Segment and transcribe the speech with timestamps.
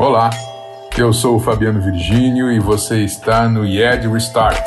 [0.00, 0.30] Olá,
[0.96, 4.66] eu sou o Fabiano Virgínio e você está no IED Restart.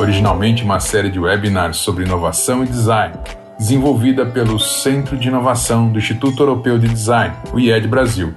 [0.00, 3.14] Originalmente uma série de webinars sobre inovação e design,
[3.56, 8.34] desenvolvida pelo Centro de Inovação do Instituto Europeu de Design, o IED Brasil.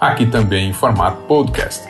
[0.00, 1.86] Aqui também em formato podcast.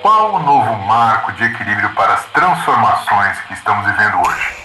[0.00, 4.57] Qual o novo marco de equilíbrio para as transformações que estamos vivendo hoje?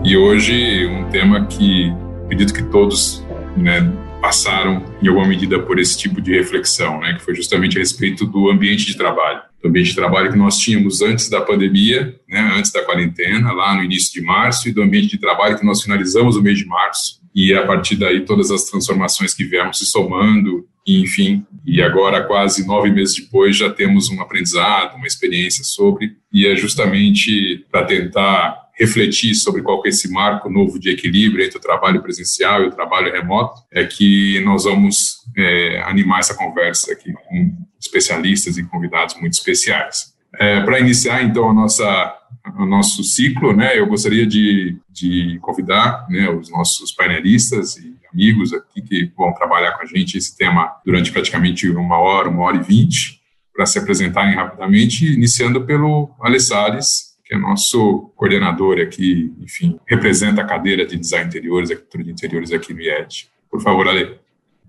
[0.04, 1.92] E hoje um tema que
[2.26, 3.26] acredito que todos
[3.56, 7.80] né, passaram em alguma medida por esse tipo de reflexão, né, que foi justamente a
[7.80, 12.18] respeito do ambiente de trabalho do ambiente de trabalho que nós tínhamos antes da pandemia,
[12.28, 15.64] né, antes da quarentena, lá no início de março, e do ambiente de trabalho que
[15.64, 19.72] nós finalizamos o mês de março, e a partir daí todas as transformações que vieram
[19.72, 25.06] se somando, e, enfim, e agora quase nove meses depois já temos um aprendizado, uma
[25.06, 30.90] experiência sobre, e é justamente para tentar refletir sobre qual é esse marco novo de
[30.90, 36.20] equilíbrio entre o trabalho presencial e o trabalho remoto, é que nós vamos é, animar
[36.20, 40.14] essa conversa aqui com especialistas e convidados muito especiais.
[40.38, 42.14] É, Para iniciar, então, a nossa,
[42.58, 48.52] o nosso ciclo, né, eu gostaria de, de convidar né, os nossos painelistas e amigos
[48.52, 52.56] aqui que vão trabalhar com a gente esse tema durante praticamente uma hora, uma hora
[52.56, 53.20] e vinte,
[53.54, 60.46] para se apresentarem rapidamente, iniciando pelo Alessares, que é nosso coordenador aqui, enfim, representa a
[60.46, 63.28] cadeira de design interiores, arquitetura de interiores aqui no IED.
[63.50, 64.18] Por favor, Ale.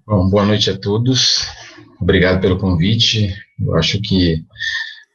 [0.08, 1.42] Bom, boa noite a todos.
[2.00, 3.36] Obrigado pelo convite.
[3.60, 4.36] Eu acho que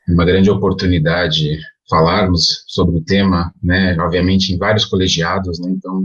[0.06, 1.58] é uma grande oportunidade
[1.88, 3.96] falarmos sobre o tema, né?
[3.98, 5.70] Obviamente em vários colegiados, né?
[5.70, 6.04] Então,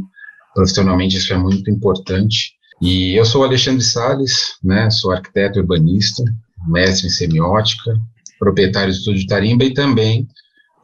[0.54, 2.54] profissionalmente isso é muito importante.
[2.82, 4.90] E eu sou Alexandre Sales, né?
[4.90, 6.24] Sou arquiteto urbanista,
[6.66, 7.94] mestre em semiótica,
[8.40, 10.26] proprietário do estúdio Tarimba e também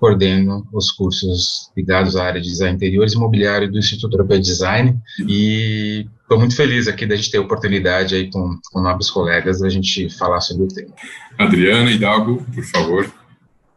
[0.04, 4.46] coordeno os cursos ligados à área de design interiores e mobiliário do Instituto Europeu de
[4.46, 9.10] Design e estou muito feliz aqui da gente ter a oportunidade aí com, com nobres
[9.10, 10.94] colegas da gente falar sobre o tema.
[11.38, 13.14] Adriana Hidalgo, por favor.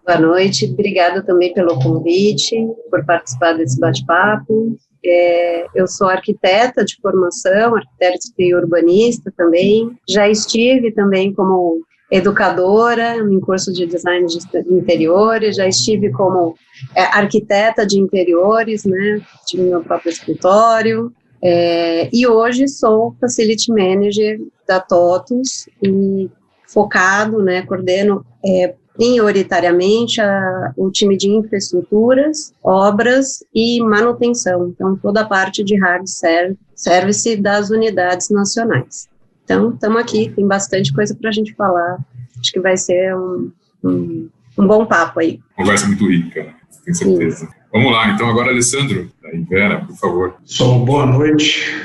[0.04, 2.56] Boa noite, obrigada também pelo convite,
[2.90, 4.76] por participar desse bate-papo.
[5.04, 9.96] É, eu sou arquiteta de formação, arquiteta e urbanista também.
[10.08, 14.38] Já estive também como educadora em curso de design de
[14.70, 16.54] interiores, já estive como
[16.94, 21.12] é, arquiteta de interiores, né, tive meu próprio escritório,
[21.42, 26.30] é, e hoje sou facility manager da TOTUS e
[26.66, 35.20] focado, né, coordeno é, prioritariamente a, o time de infraestruturas, obras e manutenção, então toda
[35.20, 36.06] a parte de hard
[36.74, 39.08] service das unidades nacionais.
[39.46, 41.98] Então, estamos aqui, tem bastante coisa para a gente falar.
[42.40, 43.52] Acho que vai ser um,
[43.84, 45.38] um, um bom papo aí.
[45.54, 46.52] Conversa muito rica,
[46.84, 47.46] tenho certeza.
[47.46, 47.52] Sim.
[47.72, 50.34] Vamos lá, então agora, Alessandro, da Invera, por favor.
[50.44, 51.80] Só boa noite,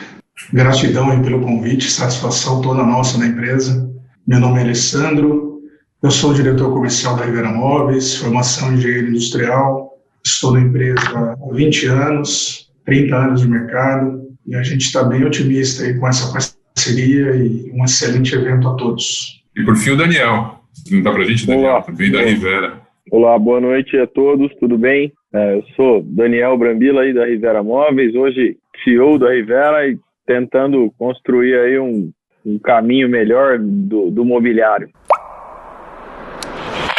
[0.52, 3.88] gratidão pelo convite, satisfação toda nossa na empresa.
[4.26, 5.62] Meu nome é Alessandro,
[6.02, 11.54] eu sou diretor comercial da Rivera Móveis, formação em engenheiro industrial, estou na empresa há
[11.54, 16.32] 20 anos, 30 anos de mercado, e a gente está bem otimista aí com essa
[16.34, 19.44] parceria e um excelente evento a todos.
[19.56, 20.60] E por fim o Daniel.
[20.90, 21.82] Não dá para a gente, Daniel, Olá.
[21.82, 22.82] também da Rivera.
[23.12, 25.12] Olá, boa noite a todos, tudo bem?
[25.34, 30.94] É, eu sou Daniel Brambila aí da Rivera Móveis, hoje CEO da Rivera e tentando
[30.98, 32.12] construir aí um,
[32.46, 34.90] um caminho melhor do, do mobiliário.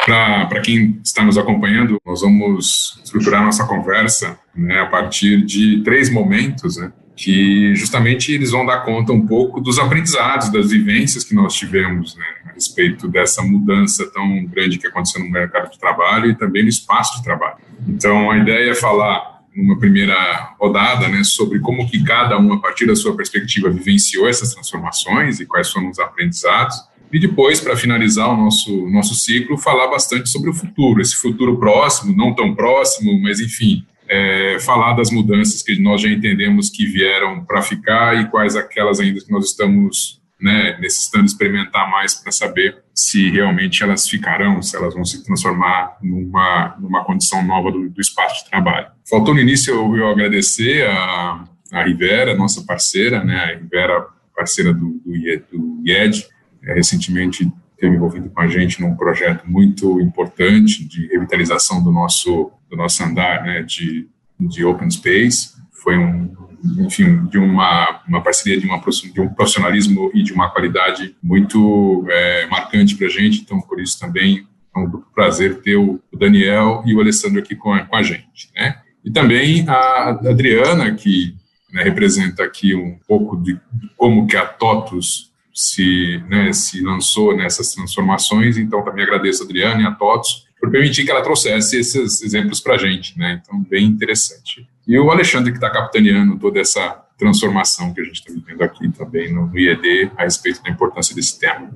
[0.05, 6.13] Para quem está nos acompanhando, nós vamos estruturar nossa conversa né, a partir de três
[6.13, 6.93] momentos, né,
[7.23, 12.17] que justamente eles vão dar conta um pouco dos aprendizados, das vivências que nós tivemos
[12.17, 16.65] né, a respeito dessa mudança tão grande que aconteceu no mercado de trabalho e também
[16.65, 17.59] no espaço de trabalho.
[17.87, 22.59] Então, a ideia é falar numa primeira rodada, né, sobre como que cada um, a
[22.59, 26.77] partir da sua perspectiva, vivenciou essas transformações e quais foram os aprendizados.
[27.13, 31.57] E depois, para finalizar o nosso, nosso ciclo, falar bastante sobre o futuro, esse futuro
[31.57, 36.85] próximo, não tão próximo, mas enfim, é, falar das mudanças que nós já entendemos que
[36.85, 42.31] vieram para ficar e quais aquelas ainda que nós estamos né, necessitando experimentar mais para
[42.31, 47.89] saber se realmente elas ficarão, se elas vão se transformar numa, numa condição nova do,
[47.89, 48.89] do espaço de trabalho.
[49.09, 54.07] Faltou no início eu, eu agradecer a, a Rivera, nossa parceira, né, a Rivera,
[54.37, 55.13] parceira do, do,
[55.53, 56.27] do IED,
[56.65, 62.53] é, recentemente teve envolvido com a gente num projeto muito importante de revitalização do nosso,
[62.73, 64.09] do nosso andar né, de,
[64.41, 65.53] de open space.
[65.83, 66.35] Foi um,
[66.79, 72.07] enfim, de uma, uma parceria de, uma, de um profissionalismo e de uma qualidade muito
[72.09, 73.43] é, marcante para a gente.
[73.43, 77.75] Então, por isso também é um prazer ter o Daniel e o Alessandro aqui com
[77.75, 78.79] a, com a gente, né?
[79.05, 81.35] E também a Adriana, que
[81.71, 83.61] né, representa aqui um pouco de
[83.97, 88.57] como que a TOTUS se, né, se lançou nessas transformações.
[88.57, 92.61] Então, também agradeço a Adriana e a TOTUS por permitir que ela trouxesse esses exemplos
[92.61, 93.19] para a gente.
[93.19, 93.43] Né?
[93.43, 94.65] Então, bem interessante.
[94.87, 98.89] E o Alexandre, que está capitaneando toda essa transformação que a gente está vivendo aqui
[98.93, 101.69] também no, IED a respeito da importância desse tema.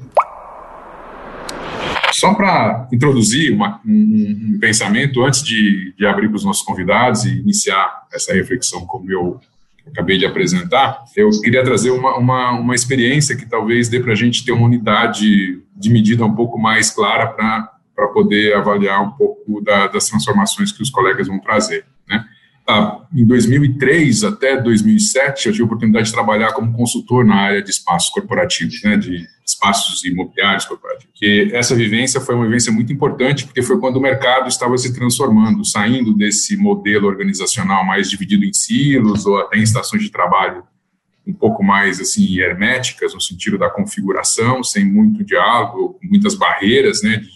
[2.12, 7.24] Só para introduzir uma, um, um, pensamento, antes de, de abrir para os nossos convidados
[7.24, 9.40] e iniciar essa reflexão como eu
[9.84, 14.16] acabei de apresentar, eu queria trazer uma, uma, uma experiência que talvez dê para a
[14.16, 17.75] gente ter uma unidade de medida um pouco mais clara para
[18.08, 21.84] poder avaliar um pouco da, das transformações que os colegas vão trazer.
[22.08, 22.24] Né?
[22.68, 27.62] Ah, em 2003 até 2007, eu tive a oportunidade de trabalhar como consultor na área
[27.62, 31.14] de espaços corporativos, né, de espaços imobiliários corporativos.
[31.14, 34.92] Que essa vivência foi uma vivência muito importante, porque foi quando o mercado estava se
[34.92, 40.64] transformando, saindo desse modelo organizacional mais dividido em silos ou até em estações de trabalho
[41.26, 47.16] um pouco mais assim herméticas no sentido da configuração, sem muito diálogo, muitas barreiras, né,
[47.16, 47.35] de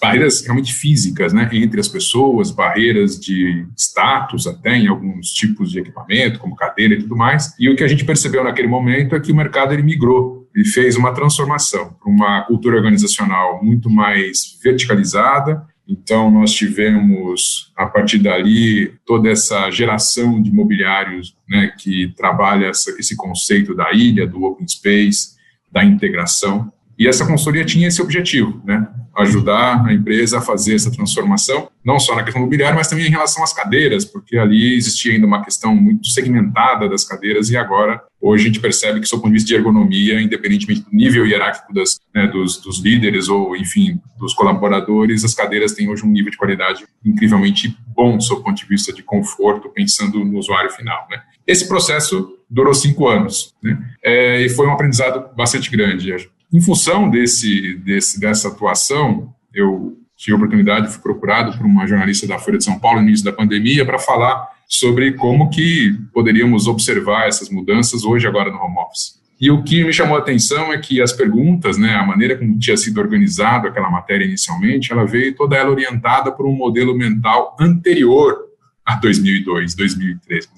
[0.00, 5.80] barreiras realmente físicas, né, entre as pessoas, barreiras de status até em alguns tipos de
[5.80, 7.54] equipamento, como cadeira e tudo mais.
[7.58, 10.64] E o que a gente percebeu naquele momento é que o mercado ele migrou, ele
[10.64, 15.66] fez uma transformação para uma cultura organizacional muito mais verticalizada.
[15.86, 22.90] Então, nós tivemos, a partir dali, toda essa geração de imobiliários né, que trabalha essa,
[22.98, 25.36] esse conceito da ilha, do open space,
[25.72, 26.70] da integração.
[26.98, 28.86] E essa consultoria tinha esse objetivo, né?
[29.18, 33.10] Ajudar a empresa a fazer essa transformação, não só na questão imobiliária, mas também em
[33.10, 38.00] relação às cadeiras, porque ali existia ainda uma questão muito segmentada das cadeiras e agora,
[38.20, 41.74] hoje, a gente percebe que, do ponto de vista de ergonomia, independentemente do nível hierárquico
[41.74, 46.30] das, né, dos, dos líderes ou, enfim, dos colaboradores, as cadeiras têm hoje um nível
[46.30, 51.06] de qualidade incrivelmente bom do seu ponto de vista de conforto, pensando no usuário final,
[51.10, 51.20] né?
[51.44, 53.76] Esse processo durou cinco anos, né?
[54.02, 56.12] É, e foi um aprendizado bastante grande.
[56.52, 62.26] Em função desse, desse, dessa atuação, eu tive a oportunidade, fui procurado por uma jornalista
[62.26, 66.66] da Folha de São Paulo no início da pandemia para falar sobre como que poderíamos
[66.66, 69.18] observar essas mudanças hoje agora no home office.
[69.40, 72.58] E o que me chamou a atenção é que as perguntas, né, a maneira como
[72.58, 77.56] tinha sido organizado aquela matéria inicialmente, ela veio toda ela orientada por um modelo mental
[77.60, 78.36] anterior
[78.84, 80.48] a 2002, 2003.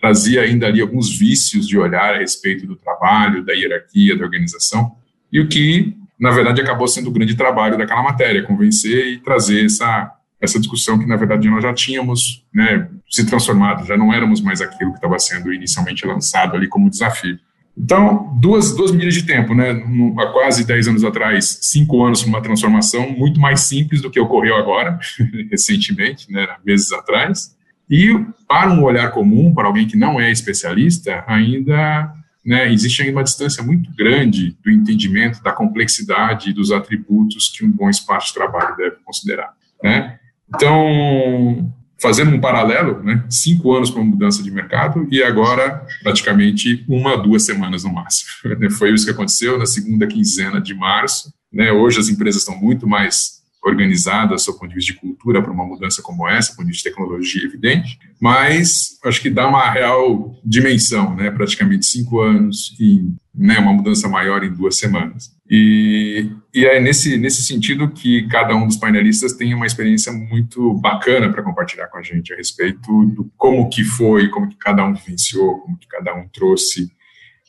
[0.00, 4.92] Trazia ainda ali alguns vícios de olhar a respeito do trabalho, da hierarquia, da organização,
[5.32, 9.64] e o que, na verdade, acabou sendo o grande trabalho daquela matéria, convencer e trazer
[9.64, 14.40] essa, essa discussão que, na verdade, nós já tínhamos né, se transformado, já não éramos
[14.40, 17.38] mais aquilo que estava sendo inicialmente lançado ali como desafio.
[17.76, 19.70] Então, duas, duas medidas de tempo, né?
[20.18, 24.20] Há quase 10 anos atrás, cinco anos para uma transformação muito mais simples do que
[24.20, 24.98] ocorreu agora,
[25.50, 27.56] recentemente, né, meses atrás.
[27.88, 28.12] E
[28.46, 32.12] para um olhar comum, para alguém que não é especialista, ainda
[32.50, 37.64] né, existe ainda uma distância muito grande do entendimento da complexidade e dos atributos que
[37.64, 39.54] um bom espaço de trabalho deve considerar.
[39.80, 40.18] Né?
[40.52, 46.84] Então, fazendo um paralelo, né, cinco anos para uma mudança de mercado e agora praticamente
[46.88, 48.28] uma, duas semanas no máximo.
[48.76, 51.32] Foi isso que aconteceu na segunda quinzena de março.
[51.52, 51.70] Né?
[51.70, 55.66] Hoje as empresas estão muito mais organizada, do ponto de vista de cultura, para uma
[55.66, 59.70] mudança como essa, do ponto de vista de tecnologia, evidente, mas acho que dá uma
[59.70, 65.30] real dimensão, né, praticamente cinco anos e né, uma mudança maior em duas semanas.
[65.48, 70.74] E, e é nesse, nesse sentido que cada um dos painelistas tem uma experiência muito
[70.74, 74.84] bacana para compartilhar com a gente a respeito do como que foi, como que cada
[74.84, 76.90] um vivenciou, como que cada um trouxe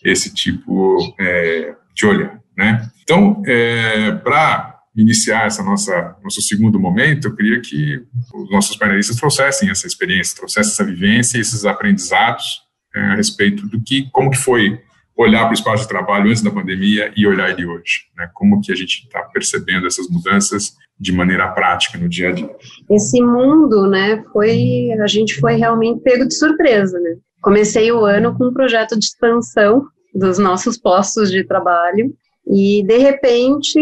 [0.04, 2.90] esse tipo é, de olhar, né?
[3.04, 8.02] Então, é, para iniciar essa nossa nosso segundo momento, eu queria que
[8.34, 12.62] os nossos painelistas trouxessem essa experiência, trouxessem essa vivência, esses aprendizados
[12.94, 14.80] é, a respeito do que, como que foi
[15.18, 18.30] olhar para o espaço de trabalho antes da pandemia e olhar ele hoje, né?
[18.34, 22.50] Como que a gente está percebendo essas mudanças de maneira prática no dia a dia.
[22.90, 27.16] Esse mundo, né, foi a gente foi realmente pego de surpresa, né?
[27.42, 32.14] Comecei o ano com um projeto de expansão dos nossos postos de trabalho
[32.46, 33.80] e de repente,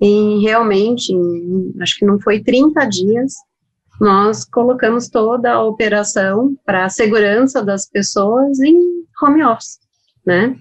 [0.00, 1.12] em realmente,
[1.80, 3.34] acho que não foi 30 dias,
[4.00, 9.78] nós colocamos toda a operação para a segurança das pessoas em home office,
[10.24, 10.56] né?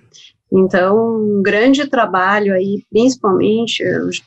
[0.52, 3.84] Então, um grande trabalho aí, principalmente,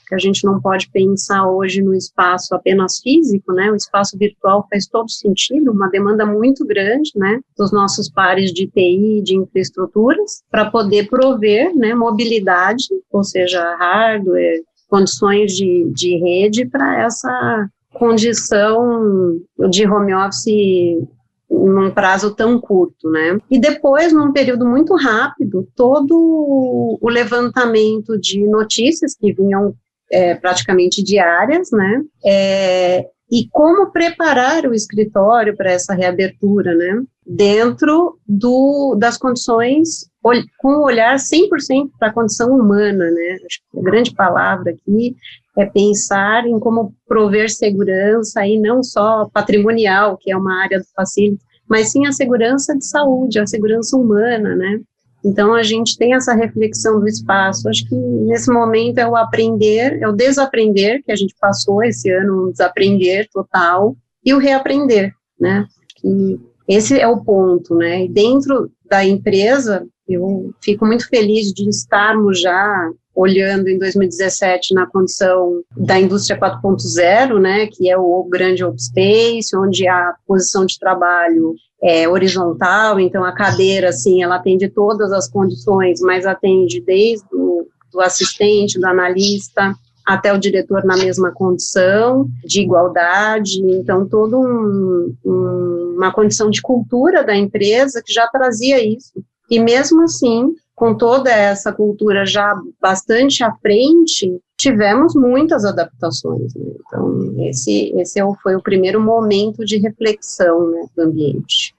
[0.07, 3.73] que a gente não pode pensar hoje no espaço apenas físico, né?
[3.73, 7.41] O espaço virtual faz todo sentido, uma demanda muito grande, né?
[7.59, 11.93] Dos nossos pares de TI, de infraestruturas, para poder prover, né?
[11.93, 21.09] Mobilidade, ou seja, hardware, condições de, de rede para essa condição de home office
[21.51, 23.39] num prazo tão curto, né?
[23.51, 29.75] E depois, num período muito rápido, todo o levantamento de notícias que vinham
[30.11, 32.03] é, praticamente diárias, né?
[32.23, 37.03] É, e como preparar o escritório para essa reabertura, né?
[37.27, 43.39] Dentro do, das condições, com o olhar 100% para a condição humana, né?
[43.45, 45.17] Acho que a grande palavra aqui
[45.59, 50.87] é pensar em como prover segurança e não só patrimonial, que é uma área do
[50.95, 54.81] facility, mas sim a segurança de saúde, a segurança humana, né?
[55.25, 57.69] Então a gente tem essa reflexão do espaço.
[57.69, 62.11] Acho que nesse momento é o aprender, é o desaprender que a gente passou esse
[62.11, 65.67] ano, um desaprender total e o reaprender, né?
[65.97, 68.05] Que esse é o ponto, né?
[68.05, 74.87] E dentro da empresa, eu fico muito feliz de estarmos já olhando em 2017 na
[74.87, 80.79] condição da indústria 4.0, né, que é o grande open space, onde a posição de
[80.79, 87.27] trabalho é horizontal, então a cadeira, assim, ela atende todas as condições, mas atende desde
[87.33, 94.37] o do assistente, do analista, até o diretor na mesma condição de igualdade, então toda
[94.37, 99.13] um, um, uma condição de cultura da empresa que já trazia isso.
[99.51, 106.55] E mesmo assim, com toda essa cultura já bastante à frente, tivemos muitas adaptações.
[106.55, 106.73] Né?
[106.87, 111.75] Então, esse, esse é foi o primeiro momento de reflexão né, do ambiente.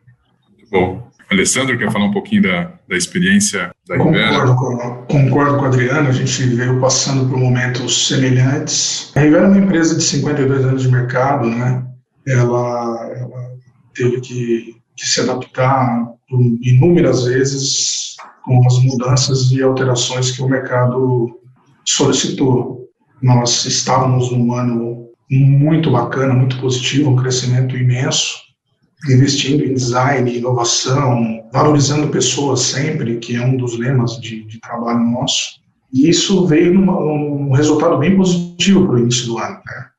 [0.72, 1.02] Bom,
[1.32, 4.46] Alessandro, quer falar um pouquinho da, da experiência da Rivera?
[4.46, 9.12] Concordo com, concordo com a Adriana, a gente veio passando por momentos semelhantes.
[9.16, 11.84] A Rivera é uma empresa de 52 anos de mercado, né?
[12.28, 13.52] Ela, ela
[13.94, 16.14] teve que, que se adaptar
[16.62, 21.40] inúmeras vezes com as mudanças e alterações que o mercado
[21.86, 22.90] solicitou.
[23.22, 28.38] Nós estávamos num ano muito bacana, muito positivo, um crescimento imenso,
[29.10, 35.00] investindo em design, inovação, valorizando pessoas sempre, que é um dos lemas de, de trabalho
[35.00, 35.62] nosso.
[35.92, 39.93] E isso veio numa, num resultado bem positivo para o início do ano, né?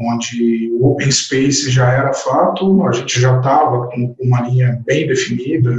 [0.00, 5.06] Onde o open space já era fato, a gente já estava com uma linha bem
[5.06, 5.70] definida,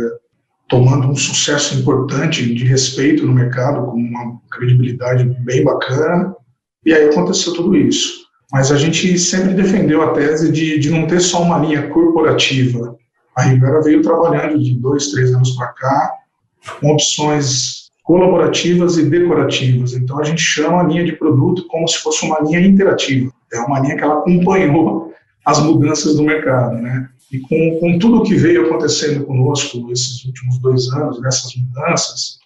[0.69, 6.35] tomando um sucesso importante de respeito no mercado, com uma credibilidade bem bacana,
[6.85, 8.21] e aí aconteceu tudo isso.
[8.51, 12.95] Mas a gente sempre defendeu a tese de, de não ter só uma linha corporativa.
[13.35, 16.13] A Rivera veio trabalhando de dois, três anos para cá,
[16.79, 19.93] com opções colaborativas e decorativas.
[19.93, 23.31] Então a gente chama a linha de produto como se fosse uma linha interativa.
[23.53, 25.13] É uma linha que ela acompanhou
[25.45, 27.09] as mudanças do mercado, né?
[27.31, 32.39] E com, com tudo que veio acontecendo conosco esses últimos dois anos, nessas mudanças,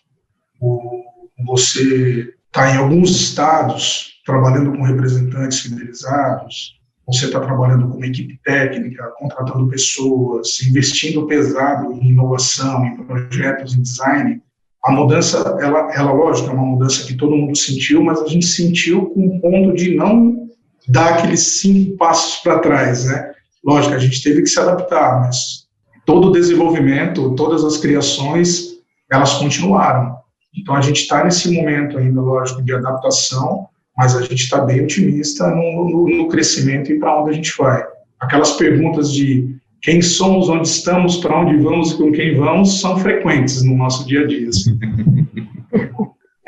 [0.61, 1.03] o,
[1.45, 8.39] você está em alguns estados trabalhando com representantes fidelizados, você está trabalhando com uma equipe
[8.43, 14.41] técnica, contratando pessoas, investindo pesado em inovação, em projetos, em design.
[14.83, 18.45] A mudança, ela, ela lógico, é uma mudança que todo mundo sentiu, mas a gente
[18.45, 20.47] sentiu com o ponto de não
[20.87, 23.31] dar aqueles cinco passos para trás, né?
[23.63, 25.65] Lógico, a gente teve que se adaptar, mas
[26.05, 28.75] todo o desenvolvimento, todas as criações,
[29.11, 30.15] elas continuaram.
[30.55, 34.83] Então a gente está nesse momento ainda, lógico, de adaptação, mas a gente está bem
[34.83, 37.83] otimista no, no, no crescimento e para onde a gente vai.
[38.19, 42.97] Aquelas perguntas de quem somos, onde estamos, para onde vamos e com quem vamos são
[42.97, 44.49] frequentes no nosso dia a dia.
[44.49, 44.77] Assim.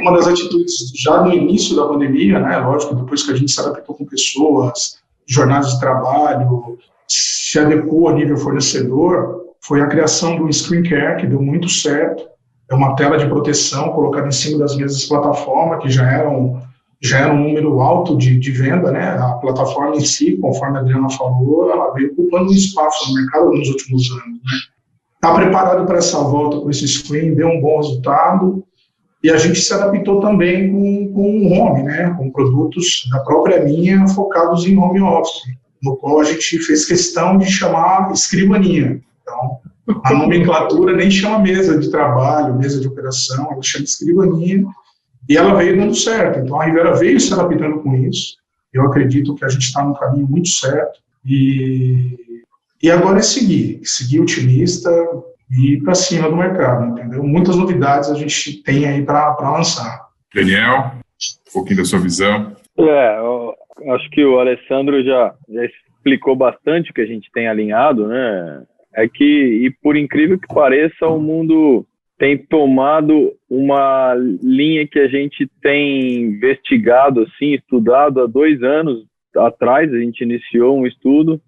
[0.08, 3.60] Uma das atitudes já no início da pandemia, né, lógico, depois que a gente se
[3.60, 10.52] adaptou com pessoas, jornadas de trabalho, se adequou a nível fornecedor foi a criação do
[10.54, 12.24] Screen Care, que deu muito certo.
[12.72, 16.58] É uma tela de proteção colocada em cima das mesas plataforma, que já era um,
[17.02, 19.10] já era um número alto de, de venda, né?
[19.10, 23.52] A plataforma em si, conforme a Adriana falou, ela veio ocupando um espaço no mercado
[23.52, 24.58] nos últimos anos, né?
[25.16, 28.64] Está preparado para essa volta com esse screen, deu um bom resultado.
[29.24, 34.08] E a gente se adaptou também com, com home, né, com produtos da própria linha
[34.08, 35.42] focados em home office,
[35.84, 39.02] no qual a gente fez questão de chamar escrivania.
[39.22, 39.60] Então,
[40.04, 44.66] a nomenclatura nem chama mesa de trabalho, mesa de operação, ela chama escrivania,
[45.30, 46.40] e ela veio dando certo.
[46.40, 48.38] Então, a Rivera veio se adaptando com isso.
[48.74, 51.00] Eu acredito que a gente está no caminho muito certo.
[51.26, 52.18] E,
[52.82, 54.90] e agora é seguir, seguir otimista
[55.50, 57.24] e ir para cima do mercado, entendeu?
[57.24, 60.08] Muitas novidades a gente tem aí para lançar.
[60.34, 60.94] Daniel,
[61.50, 62.56] um pouquinho da sua visão.
[62.78, 63.18] É,
[63.94, 68.64] acho que o Alessandro já, já explicou bastante o que a gente tem alinhado, né?
[68.94, 71.86] É que, e por incrível que pareça, o mundo
[72.18, 79.94] tem tomado uma linha que a gente tem investigado, assim, estudado há dois anos atrás.
[79.94, 81.40] A gente iniciou um estudo,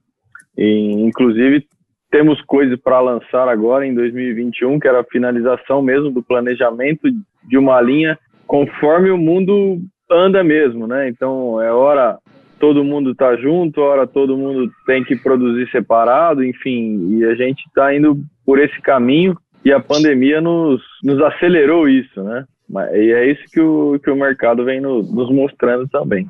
[0.56, 1.66] e, inclusive
[2.12, 7.08] temos coisas para lançar agora em 2021, que era a finalização mesmo do planejamento
[7.44, 11.08] de uma linha conforme o mundo anda mesmo, né?
[11.08, 12.18] Então é hora
[12.60, 17.66] todo mundo tá junto, hora todo mundo tem que produzir separado, enfim, e a gente
[17.68, 22.46] está indo por esse caminho e a pandemia nos, nos acelerou isso, né?
[22.94, 26.28] E é isso que o, que o mercado vem no, nos mostrando também.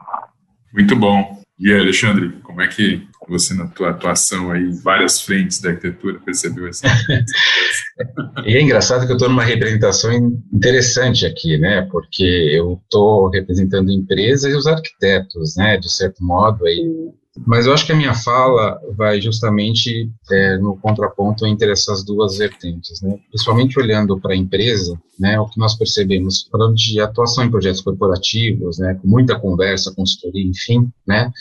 [0.73, 1.39] Muito bom.
[1.59, 6.19] E Alexandre, como é que você, na tua atuação aí em várias frentes da arquitetura,
[6.19, 6.87] percebeu essa
[8.45, 10.11] E é engraçado que eu estou numa representação
[10.51, 11.87] interessante aqui, né?
[11.91, 15.77] Porque eu estou representando empresas e os arquitetos, né?
[15.77, 17.11] De certo modo, aí
[17.45, 22.37] mas eu acho que a minha fala vai justamente é, no contraponto entre essas duas
[22.37, 23.17] vertentes, né?
[23.29, 25.39] Principalmente olhando para a empresa, né?
[25.39, 28.97] O que nós percebemos, falando de atuação em projetos corporativos, né?
[29.01, 31.31] Com muita conversa, consultoria, enfim, né?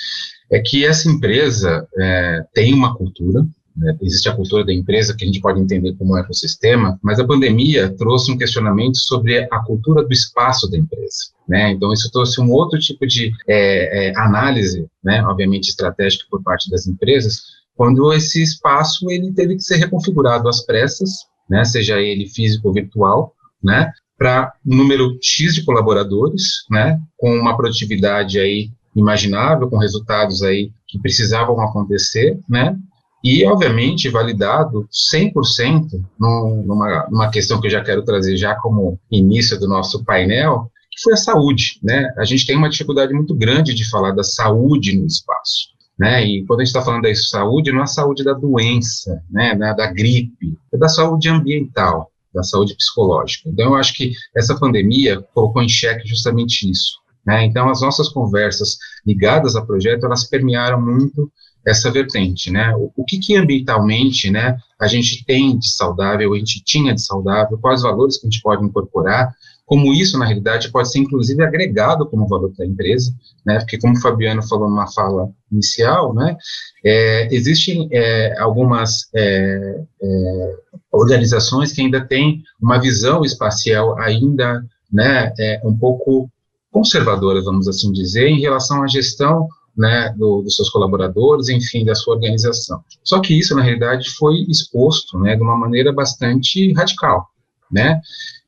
[0.50, 3.46] É que essa empresa é, tem uma cultura,
[3.78, 3.96] né?
[4.02, 7.26] Existe a cultura da empresa que a gente pode entender como um ecossistema, mas a
[7.26, 11.30] pandemia trouxe um questionamento sobre a cultura do espaço da empresa.
[11.48, 11.70] Né?
[11.70, 15.22] Então, isso trouxe um outro tipo de é, é, análise, né?
[15.24, 17.40] obviamente estratégica por parte das empresas,
[17.74, 21.10] quando esse espaço ele teve que ser reconfigurado às pressas,
[21.48, 21.64] né?
[21.64, 23.32] seja ele físico ou virtual,
[23.62, 23.92] né?
[24.18, 27.00] para um número X de colaboradores, né?
[27.16, 32.76] com uma produtividade aí imaginável, com resultados aí que precisavam acontecer, né?
[33.22, 39.58] E, obviamente, validado 100% numa, numa questão que eu já quero trazer já como início
[39.58, 42.12] do nosso painel, que foi a saúde, né?
[42.16, 46.24] A gente tem uma dificuldade muito grande de falar da saúde no espaço, né?
[46.24, 49.54] E quando a gente está falando da saúde, não é a saúde da doença, né?
[49.56, 53.48] Da, da gripe, é da saúde ambiental, da saúde psicológica.
[53.48, 57.44] Então, eu acho que essa pandemia colocou em xeque justamente isso, né?
[57.44, 61.28] Então, as nossas conversas ligadas ao projeto, elas permearam muito
[61.66, 62.74] essa vertente, né?
[62.76, 67.02] O, o que, que ambientalmente, né, a gente tem de saudável, a gente tinha de
[67.02, 69.34] saudável, quais valores que a gente pode incorporar,
[69.68, 73.12] como isso, na realidade, pode ser, inclusive, agregado como valor da empresa,
[73.44, 76.36] né, porque, como o Fabiano falou numa fala inicial, né,
[76.82, 80.54] é, existem é, algumas é, é
[80.90, 86.30] organizações que ainda têm uma visão espacial ainda, né, é, um pouco
[86.70, 91.94] conservadora, vamos assim dizer, em relação à gestão né, do, dos seus colaboradores, enfim, da
[91.94, 92.82] sua organização.
[93.04, 97.28] Só que isso, na realidade, foi exposto né, de uma maneira bastante radical.
[97.70, 98.00] Né?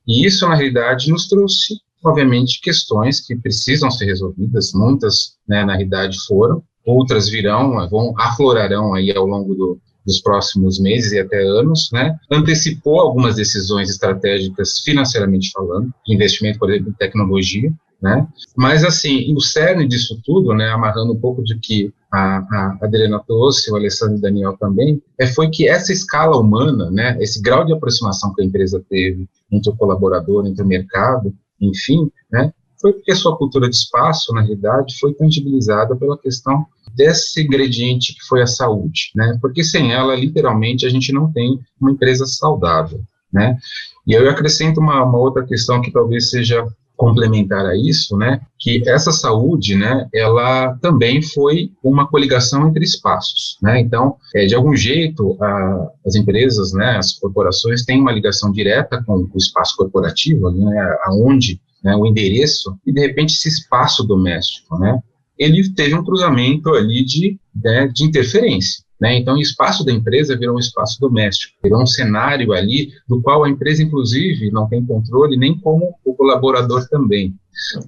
[0.07, 5.75] E isso, na realidade, nos trouxe, obviamente, questões que precisam ser resolvidas, muitas, né, na
[5.75, 11.43] realidade, foram, outras virão, vão, aflorarão aí ao longo do, dos próximos meses e até
[11.43, 18.27] anos, né, antecipou algumas decisões estratégicas financeiramente falando, de investimento, por exemplo, em tecnologia, né?
[18.57, 23.21] Mas, assim, o cerne disso tudo, né, amarrando um pouco de que a, a Adriana
[23.27, 27.65] trouxe, o Alessandro e Daniel também, é, foi que essa escala humana, né, esse grau
[27.65, 32.95] de aproximação que a empresa teve entre o colaborador, entre o mercado, enfim, né, foi
[32.95, 38.25] porque a sua cultura de espaço, na realidade, foi tangibilizada pela questão desse ingrediente que
[38.27, 39.39] foi a saúde, né?
[39.41, 43.01] Porque sem ela, literalmente, a gente não tem uma empresa saudável,
[43.33, 43.59] né?
[44.07, 46.67] E eu acrescento uma, uma outra questão que talvez seja
[47.01, 53.57] complementar a isso, né, que essa saúde, né, ela também foi uma coligação entre espaços,
[53.63, 58.53] né, então, é, de algum jeito, a, as empresas, né, as corporações têm uma ligação
[58.53, 64.05] direta com o espaço corporativo, né, aonde, né, o endereço, e de repente esse espaço
[64.05, 65.01] doméstico, né,
[65.39, 69.17] ele teve um cruzamento ali de, né, de interferência, né?
[69.17, 73.45] Então, o espaço da empresa virou um espaço doméstico, virou um cenário ali do qual
[73.45, 77.35] a empresa, inclusive, não tem controle, nem como o colaborador também.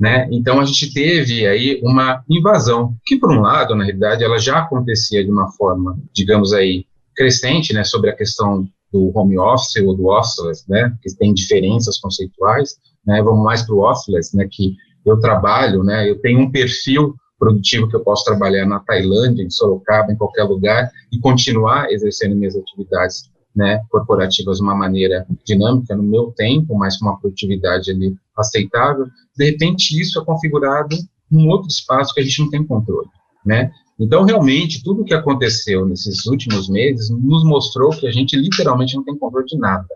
[0.00, 0.28] Né?
[0.32, 4.60] Então, a gente teve aí uma invasão, que, por um lado, na realidade, ela já
[4.60, 9.94] acontecia de uma forma, digamos aí, crescente, né, sobre a questão do home office ou
[9.94, 14.76] do office, né, que tem diferenças conceituais, né, vamos mais para o offless, né, que
[15.04, 19.50] eu trabalho, né, eu tenho um perfil produtivo que eu posso trabalhar na Tailândia, em
[19.50, 25.96] Sorocaba, em qualquer lugar e continuar exercendo minhas atividades né, corporativas de uma maneira dinâmica,
[25.96, 30.96] no meu tempo, mas com uma produtividade ali aceitável, de repente isso é configurado
[31.28, 33.08] num outro espaço que a gente não tem controle,
[33.44, 33.72] né?
[33.98, 38.94] Então, realmente, tudo o que aconteceu nesses últimos meses nos mostrou que a gente literalmente
[38.94, 39.88] não tem controle de nada,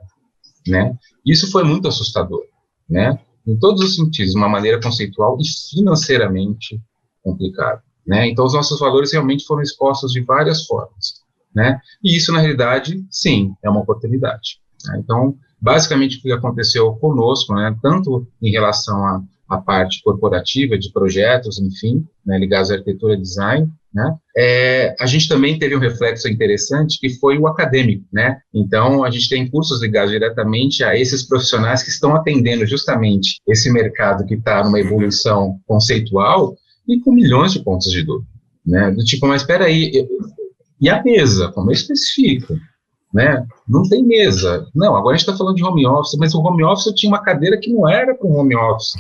[0.66, 0.92] né?
[1.24, 2.42] Isso foi muito assustador,
[2.90, 3.20] né?
[3.46, 6.80] Em todos os sentidos, uma maneira conceitual e financeiramente
[7.26, 8.28] complicada, né?
[8.28, 11.14] Então, os nossos valores realmente foram expostos de várias formas,
[11.52, 11.80] né?
[12.02, 14.60] E isso, na realidade, sim, é uma oportunidade.
[14.86, 15.00] Né?
[15.02, 20.92] Então, basicamente, o que aconteceu conosco, né, tanto em relação à, à parte corporativa de
[20.92, 25.80] projetos, enfim, né, ligados à arquitetura e design, né, é, a gente também teve um
[25.80, 28.38] reflexo interessante que foi o acadêmico, né?
[28.52, 33.72] Então, a gente tem cursos ligados diretamente a esses profissionais que estão atendendo justamente esse
[33.72, 36.54] mercado que está numa evolução conceitual
[36.87, 38.31] e com milhões de pontos de dúvida,
[38.64, 38.90] né?
[38.90, 40.07] Do tipo, mas espera aí,
[40.81, 42.55] e a mesa, como eu especifico,
[43.12, 43.46] né?
[43.66, 44.66] Não tem mesa.
[44.75, 47.22] Não, agora a gente está falando de home office, mas o home office tinha uma
[47.22, 48.94] cadeira que não era para um home office.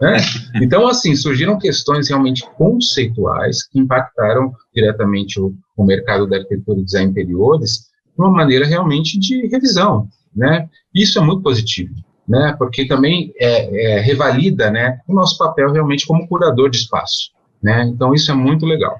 [0.00, 0.16] Né?
[0.60, 6.84] Então, assim, surgiram questões realmente conceituais que impactaram diretamente o, o mercado da arquitetura e
[6.84, 10.08] design interiores de uma maneira realmente de revisão.
[10.34, 10.68] Né?
[10.94, 11.94] Isso é muito positivo,
[12.28, 12.54] né?
[12.58, 17.30] porque também é, é, revalida né, o nosso papel realmente como curador de espaço.
[17.62, 17.84] Né?
[17.84, 18.98] Então, isso é muito legal.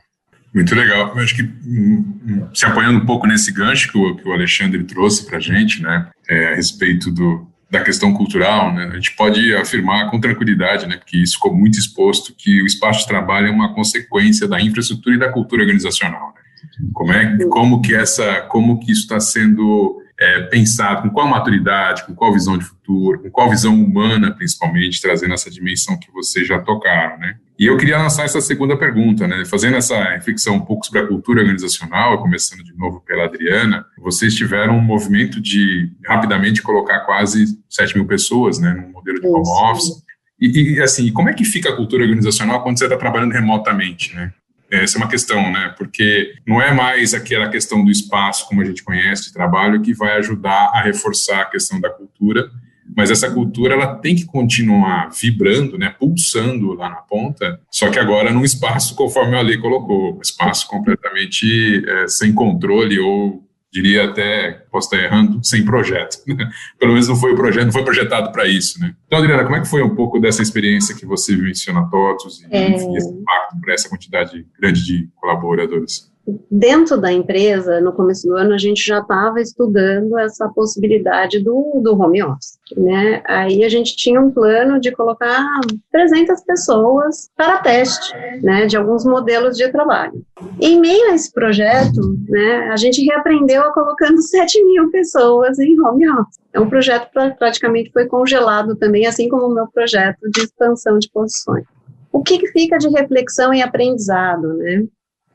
[0.55, 1.13] Muito legal.
[1.17, 4.33] Eu acho que hum, hum, se apoiando um pouco nesse gancho que o, que o
[4.33, 8.95] Alexandre trouxe para a gente, né, é, a respeito do, da questão cultural, né, a
[8.95, 13.09] gente pode afirmar com tranquilidade, né, porque isso ficou muito exposto, que o espaço de
[13.09, 16.33] trabalho é uma consequência da infraestrutura e da cultura organizacional.
[16.37, 16.89] Né?
[16.93, 22.05] Como é, como que essa, como que isso está sendo é, pensado, com qual maturidade,
[22.05, 26.47] com qual visão de futuro, com qual visão humana, principalmente, trazendo essa dimensão que vocês
[26.47, 27.37] já tocaram, né?
[27.59, 29.45] E eu queria lançar essa segunda pergunta, né?
[29.45, 34.35] Fazendo essa reflexão um pouco sobre a cultura organizacional, começando de novo pela Adriana, vocês
[34.35, 39.71] tiveram um movimento de rapidamente colocar quase 7 mil pessoas, né, no modelo de home
[39.71, 40.03] office.
[40.41, 44.15] E, e, assim, como é que fica a cultura organizacional quando você está trabalhando remotamente,
[44.15, 44.33] né?
[44.83, 45.75] Essa é uma questão, né?
[45.77, 49.95] Porque não é mais aquela questão do espaço, como a gente conhece, de trabalho, que
[49.95, 52.51] vai ajudar a reforçar a questão da cultura,
[52.97, 57.99] mas essa cultura ela tem que continuar vibrando, né, pulsando lá na ponta, só que
[57.99, 63.44] agora num espaço conforme a lei colocou, um espaço completamente é, sem controle ou
[63.75, 66.19] diria até, posso estar errando, sem projeto.
[66.29, 66.49] Né?
[66.79, 68.95] Pelo menos não foi o projeto, não foi projetado para isso, né?
[69.05, 72.43] Então, Adriana, como é que foi um pouco dessa experiência que você vivenciou na TOTUS
[72.43, 72.71] e é...
[72.73, 76.14] esse impacto para essa quantidade grande de colaboradores?
[76.51, 81.81] Dentro da empresa, no começo do ano, a gente já estava estudando essa possibilidade do,
[81.83, 83.23] do home office, né?
[83.27, 85.45] Aí a gente tinha um plano de colocar
[85.93, 90.25] 300 pessoas para teste, né, de alguns modelos de trabalho.
[90.61, 95.79] Em meio a esse projeto, né, a gente reaprendeu a colocando 7 mil pessoas em
[95.81, 96.39] home office.
[96.53, 100.99] É um projeto que praticamente foi congelado também, assim como o meu projeto de expansão
[100.99, 101.65] de posições.
[102.13, 104.85] O que, que fica de reflexão e aprendizado, né?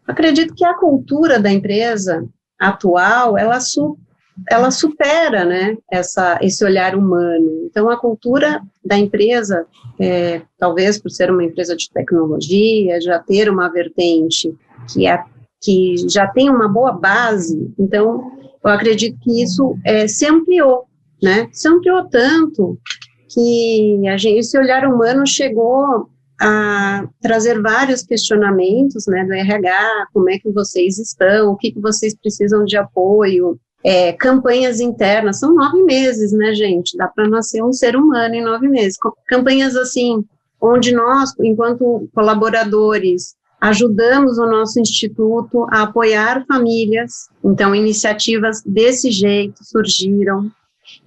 [0.10, 2.28] Acredito que a cultura da empresa
[2.60, 3.96] atual, ela, su,
[4.50, 7.68] ela supera né, essa, esse olhar humano.
[7.70, 9.68] Então, a cultura da empresa,
[10.00, 14.52] é, talvez por ser uma empresa de tecnologia, já ter uma vertente
[14.92, 15.24] que, é,
[15.62, 18.32] que já tem uma boa base, então,
[18.64, 20.86] eu acredito que isso é, se ampliou,
[21.22, 21.48] né?
[21.52, 22.80] Se ampliou tanto
[23.32, 30.30] que a gente, esse olhar humano chegou a trazer vários questionamentos né, do RH, como
[30.30, 35.54] é que vocês estão, o que, que vocês precisam de apoio, é, campanhas internas, são
[35.54, 36.98] nove meses, né, gente?
[36.98, 38.98] Dá para nascer um ser humano em nove meses.
[39.28, 40.24] Campanhas assim,
[40.62, 47.28] onde nós, enquanto colaboradores, ajudamos o nosso instituto a apoiar famílias.
[47.44, 50.52] Então, iniciativas desse jeito surgiram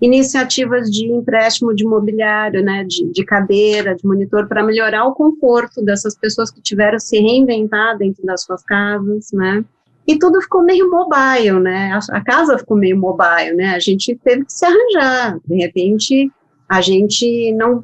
[0.03, 5.81] iniciativas de empréstimo de mobiliário, né, de, de cadeira, de monitor, para melhorar o conforto
[5.81, 9.65] dessas pessoas que tiveram se reinventar dentro das suas casas, né,
[10.05, 14.19] e tudo ficou meio mobile, né, a, a casa ficou meio mobile, né, a gente
[14.25, 16.33] teve que se arranjar, de repente,
[16.69, 17.81] a gente não,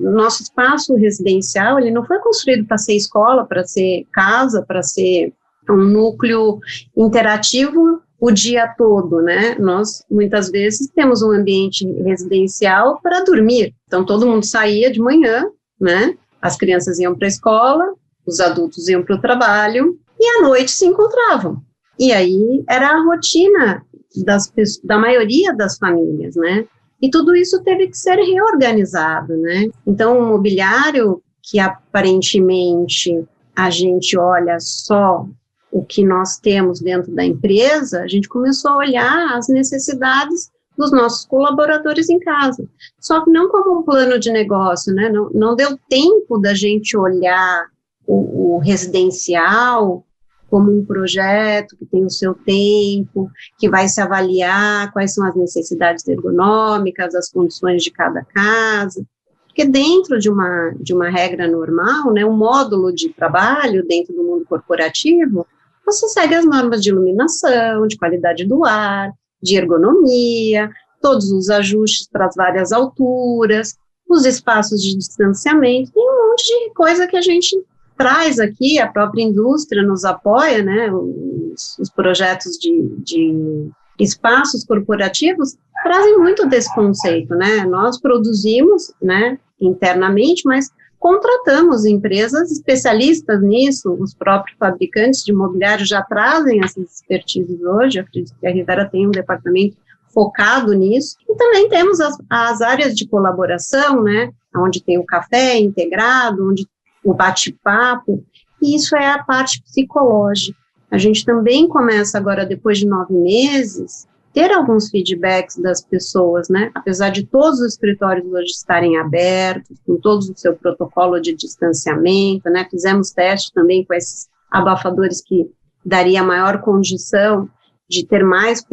[0.00, 5.32] nosso espaço residencial, ele não foi construído para ser escola, para ser casa, para ser
[5.68, 6.58] um núcleo
[6.96, 9.56] interativo o dia todo, né?
[9.58, 13.74] Nós muitas vezes temos um ambiente residencial para dormir.
[13.86, 15.46] Então todo mundo saía de manhã,
[15.80, 16.14] né?
[16.40, 17.94] As crianças iam para a escola,
[18.26, 21.62] os adultos iam para o trabalho e à noite se encontravam.
[21.98, 23.84] E aí era a rotina
[24.24, 24.52] das,
[24.84, 26.66] da maioria das famílias, né?
[27.00, 29.70] E tudo isso teve que ser reorganizado, né?
[29.86, 33.24] Então, o mobiliário que aparentemente
[33.56, 35.26] a gente olha só
[35.70, 40.90] o que nós temos dentro da empresa, a gente começou a olhar as necessidades dos
[40.90, 42.66] nossos colaboradores em casa.
[42.98, 45.08] Só que não como um plano de negócio, né?
[45.10, 47.66] Não, não deu tempo da gente olhar
[48.06, 50.04] o, o residencial
[50.48, 55.36] como um projeto que tem o seu tempo, que vai se avaliar quais são as
[55.36, 59.06] necessidades ergonômicas, as condições de cada casa.
[59.46, 64.24] Porque dentro de uma, de uma regra normal, né, um módulo de trabalho dentro do
[64.24, 65.46] mundo corporativo,
[65.90, 72.08] você segue as normas de iluminação, de qualidade do ar, de ergonomia, todos os ajustes
[72.10, 73.76] para as várias alturas,
[74.08, 77.56] os espaços de distanciamento, tem um monte de coisa que a gente
[77.96, 85.56] traz aqui, a própria indústria nos apoia, né, os, os projetos de, de espaços corporativos
[85.82, 94.14] trazem muito desse conceito, né, nós produzimos, né, internamente, mas contratamos empresas especialistas nisso, os
[94.14, 99.08] próprios fabricantes de mobiliário já trazem essas expertises hoje, eu acredito que a Rivera tem
[99.08, 99.78] um departamento
[100.12, 105.58] focado nisso, e também temos as, as áreas de colaboração, né, onde tem o café
[105.58, 106.68] integrado, onde
[107.02, 108.22] o bate-papo,
[108.60, 110.58] e isso é a parte psicológica.
[110.90, 116.70] A gente também começa agora, depois de nove meses, ter alguns feedbacks das pessoas, né?
[116.74, 122.48] Apesar de todos os escritórios hoje estarem abertos, com todos o seu protocolo de distanciamento,
[122.48, 122.66] né?
[122.70, 125.50] Fizemos teste também com esses abafadores que
[125.84, 127.48] daria maior condição
[127.88, 128.64] de ter mais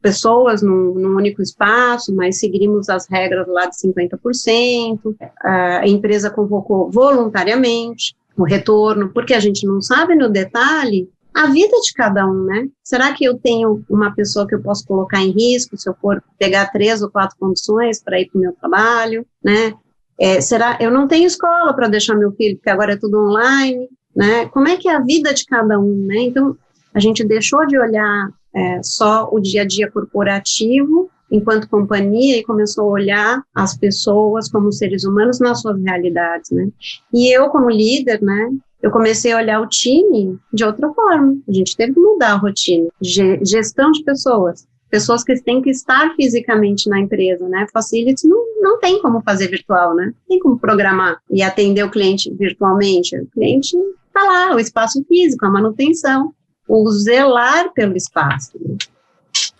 [0.00, 5.14] pessoas num, num, único espaço, mas seguimos as regras lá de 50%.
[5.42, 11.76] A empresa convocou voluntariamente o retorno, porque a gente não sabe no detalhe a vida
[11.80, 12.68] de cada um, né?
[12.82, 16.22] Será que eu tenho uma pessoa que eu posso colocar em risco se eu for
[16.38, 19.74] pegar três ou quatro condições para ir para o meu trabalho, né?
[20.18, 23.88] É, será eu não tenho escola para deixar meu filho porque agora é tudo online,
[24.14, 24.46] né?
[24.46, 26.22] Como é que é a vida de cada um, né?
[26.22, 26.56] Então
[26.92, 32.44] a gente deixou de olhar é, só o dia a dia corporativo enquanto companhia e
[32.44, 36.68] começou a olhar as pessoas como seres humanos nas suas realidades, né?
[37.14, 38.50] E eu como líder, né?
[38.82, 41.36] Eu comecei a olhar o time de outra forma.
[41.48, 46.14] A gente teve que mudar a rotina, gestão de pessoas, pessoas que têm que estar
[46.14, 47.66] fisicamente na empresa, né?
[47.72, 50.12] Facilities não, não tem como fazer virtual, né?
[50.28, 53.16] Tem como programar e atender o cliente virtualmente.
[53.18, 56.32] O cliente está lá, o espaço físico, a manutenção
[56.70, 58.52] o zelar pelo espaço.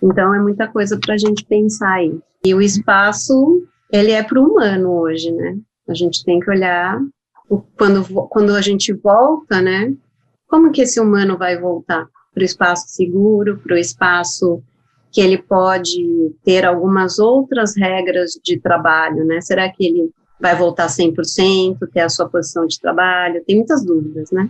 [0.00, 2.16] Então, é muita coisa para a gente pensar aí.
[2.44, 5.58] E o espaço, ele é para o humano hoje, né?
[5.88, 7.00] A gente tem que olhar
[7.76, 9.92] quando, quando a gente volta, né?
[10.46, 12.06] Como que esse humano vai voltar?
[12.32, 14.62] Para o espaço seguro, para o espaço
[15.12, 19.40] que ele pode ter algumas outras regras de trabalho, né?
[19.40, 20.10] Será que ele
[20.40, 23.42] vai voltar 100%, ter a sua posição de trabalho?
[23.44, 24.48] Tem muitas dúvidas, né?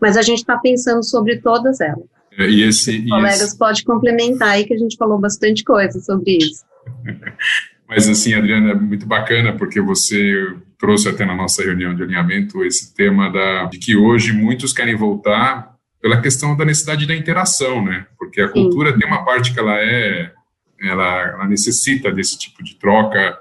[0.00, 2.04] Mas a gente está pensando sobre todas elas.
[2.38, 3.58] É, e esse, Os colegas esse...
[3.58, 6.64] pode complementar aí que a gente falou bastante coisa sobre isso.
[7.88, 12.64] Mas assim, Adriana, é muito bacana porque você trouxe até na nossa reunião de alinhamento
[12.64, 17.84] esse tema da, de que hoje muitos querem voltar pela questão da necessidade da interação,
[17.84, 18.04] né?
[18.18, 18.98] Porque a cultura Sim.
[18.98, 20.32] tem uma parte que ela é,
[20.80, 23.38] ela, ela necessita desse tipo de troca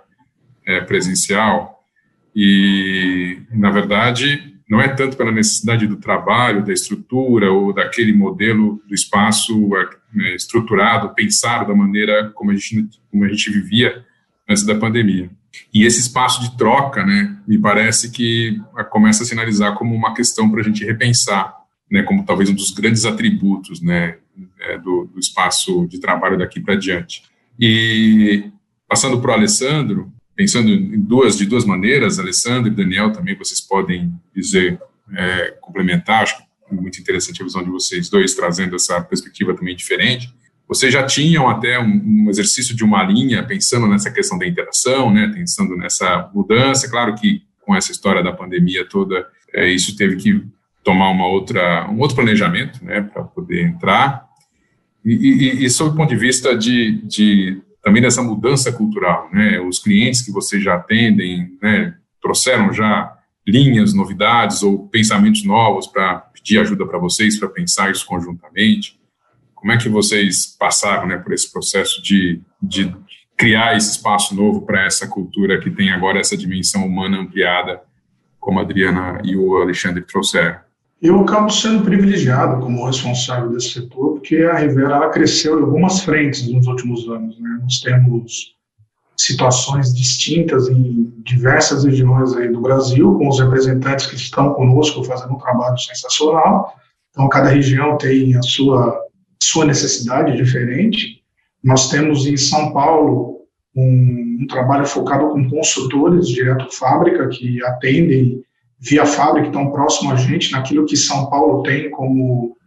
[0.68, 1.84] é, presencial
[2.36, 8.80] e, na verdade, não é tanto pela necessidade do trabalho, da estrutura ou daquele modelo
[8.88, 9.68] do espaço
[10.14, 14.06] né, estruturado, pensado da maneira como a gente, como a gente vivia
[14.48, 15.32] antes da pandemia.
[15.74, 20.50] E esse espaço de troca, né, me parece que começa a sinalizar como uma questão
[20.50, 21.56] para a gente repensar,
[21.90, 24.18] né, como talvez um dos grandes atributos, né,
[24.60, 27.24] é, do, do espaço de trabalho daqui para diante.
[27.60, 28.50] E
[28.88, 33.62] passando para o Alessandro, pensando em duas de duas maneiras, Alessandro e Daniel também vocês
[33.62, 34.80] podem dizer
[35.14, 40.34] é, complementar, acho muito interessante a visão de vocês dois trazendo essa perspectiva também diferente.
[40.72, 45.12] Vocês já tinham até um, um exercício de uma linha pensando nessa questão da interação,
[45.12, 46.90] né, pensando nessa mudança.
[46.90, 50.42] Claro que com essa história da pandemia toda, é, isso teve que
[50.82, 54.26] tomar uma outra, um outro planejamento, né, para poder entrar.
[55.04, 59.60] E, e, e, sob o ponto de vista de, de também dessa mudança cultural, né?
[59.60, 63.12] Os clientes que vocês já atendem, né, trouxeram já
[63.46, 69.01] linhas, novidades ou pensamentos novos para pedir ajuda para vocês para pensar isso conjuntamente.
[69.62, 72.94] Como é que vocês passaram, né, por esse processo de, de
[73.38, 77.80] criar esse espaço novo para essa cultura que tem agora essa dimensão humana ampliada,
[78.40, 80.58] como a Adriana e o Alexandre trouxeram?
[81.00, 86.02] Eu acabo sendo privilegiado como responsável desse setor, porque a Rivera ela cresceu em algumas
[86.02, 87.40] frentes nos últimos anos.
[87.40, 87.60] Né?
[87.62, 88.56] Nós temos
[89.18, 95.34] situações distintas em diversas regiões aí do Brasil, com os representantes que estão conosco fazendo
[95.34, 96.76] um trabalho sensacional.
[97.12, 99.00] Então, cada região tem a sua,
[99.42, 101.22] sua necessidade diferente.
[101.64, 103.42] Nós temos em São Paulo
[103.76, 108.44] um, um trabalho focado com consultores direto fábrica que atendem
[108.80, 112.58] via fábrica, estão próximo a gente naquilo que São Paulo tem como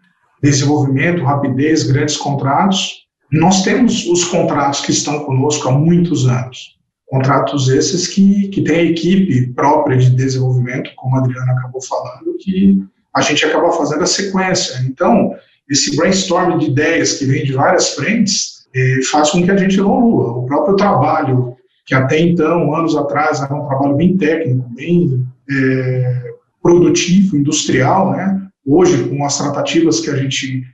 [0.40, 3.04] desenvolvimento, rapidez, grandes contratos.
[3.32, 6.78] Nós temos os contratos que estão conosco há muitos anos.
[7.06, 12.36] Contratos esses que, que têm a equipe própria de desenvolvimento, como a Adriana acabou falando,
[12.38, 12.80] que
[13.14, 14.80] a gente acaba fazendo a sequência.
[14.86, 15.34] Então,
[15.68, 19.78] esse brainstorming de ideias que vem de várias frentes eh, faz com que a gente
[19.78, 20.38] evolua.
[20.38, 26.34] O próprio trabalho, que até então, anos atrás, era um trabalho bem técnico, bem eh,
[26.62, 28.40] produtivo, industrial, né?
[28.66, 30.64] Hoje, com as tratativas que a gente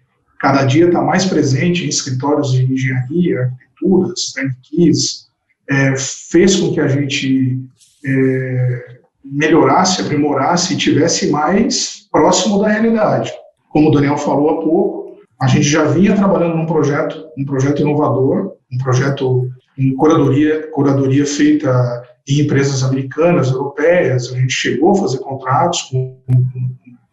[0.41, 5.29] cada dia está mais presente em escritórios de engenharia, arquiteturas, techniques,
[5.69, 7.61] é, fez com que a gente
[8.05, 13.31] é, melhorasse, aprimorasse e tivesse mais próximo da realidade.
[13.71, 17.81] Como o Daniel falou há pouco, a gente já vinha trabalhando num projeto, um projeto
[17.81, 24.31] inovador, um projeto em curadoria, curadoria feita em empresas americanas, europeias.
[24.31, 26.45] A gente chegou a fazer contratos com, com,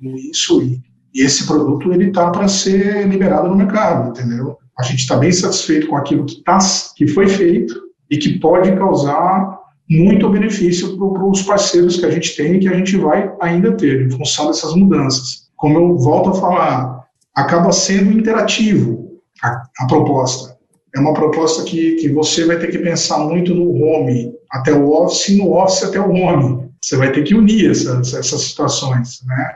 [0.01, 0.81] com isso e
[1.17, 4.55] e esse produto ele tá para ser liberado no mercado, entendeu?
[4.77, 6.59] A gente está bem satisfeito com aquilo que, tá,
[6.95, 7.73] que foi feito
[8.07, 9.57] e que pode causar
[9.89, 13.71] muito benefício para os parceiros que a gente tem e que a gente vai ainda
[13.71, 15.46] ter em função dessas mudanças.
[15.57, 20.57] Como eu volto a falar, acaba sendo interativo a, a proposta.
[20.95, 24.91] É uma proposta que, que você vai ter que pensar muito no home até o
[24.91, 26.69] office e no office até o home.
[26.81, 29.55] Você vai ter que unir essas, essas situações, né?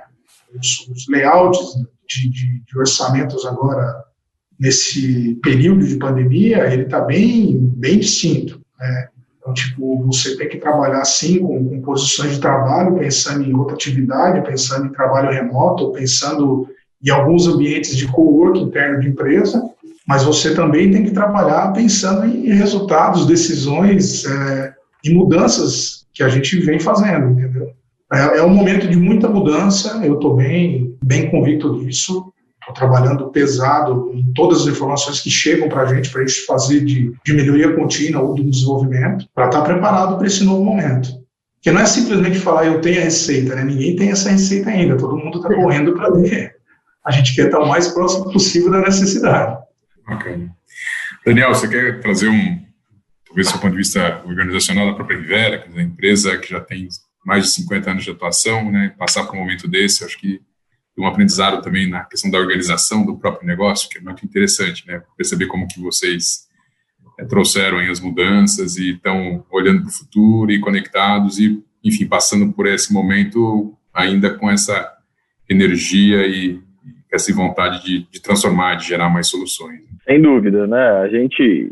[0.60, 1.60] os, os layouts
[2.08, 4.04] de, de, de, orçamentos agora
[4.60, 8.62] nesse período de pandemia, ele está bem, bem distinto.
[8.80, 9.08] Né?
[9.52, 14.46] Então, tipo, você tem que trabalhar, sim, com, com, posições de trabalho, pensando em rotatividade,
[14.48, 16.68] pensando em trabalho remoto, pensando
[17.04, 19.62] em alguns ambientes de co-work interno de empresa,
[20.08, 26.30] mas você também tem que trabalhar pensando em resultados, decisões é, e mudanças que a
[26.30, 27.72] gente vem fazendo, entendeu?
[28.14, 32.32] É, é um momento de muita mudança, eu estou bem, bem convicto disso.
[32.62, 36.46] Estou trabalhando pesado em todas as informações que chegam para a gente, para a gente
[36.46, 40.64] fazer de, de melhoria contínua ou do desenvolvimento, para estar tá preparado para esse novo
[40.64, 41.10] momento.
[41.60, 43.64] Que não é simplesmente falar eu tenho a receita, né?
[43.64, 46.56] Ninguém tem essa receita ainda, todo mundo está correndo para ter.
[47.04, 49.58] A gente quer estar o mais próximo possível da necessidade.
[50.08, 50.56] Bacana.
[51.26, 52.60] Daniel, você quer trazer um,
[53.26, 56.60] talvez do ponto de vista organizacional da própria Rivera, que é uma empresa que já
[56.60, 56.88] tem
[57.26, 60.42] mais de 50 anos de atuação, né, passar por um momento desse, acho que
[60.98, 65.02] um aprendizado também na questão da organização do próprio negócio, que é muito interessante, né,
[65.18, 66.48] perceber como que vocês
[67.18, 72.52] é, trouxeram as mudanças e estão olhando para o futuro e conectados e, enfim, passando
[72.52, 74.92] por esse momento ainda com essa
[75.50, 76.60] energia e,
[77.12, 79.82] essa vontade de, de transformar, de gerar mais soluções.
[80.06, 80.90] Sem dúvida, né?
[81.02, 81.70] A gente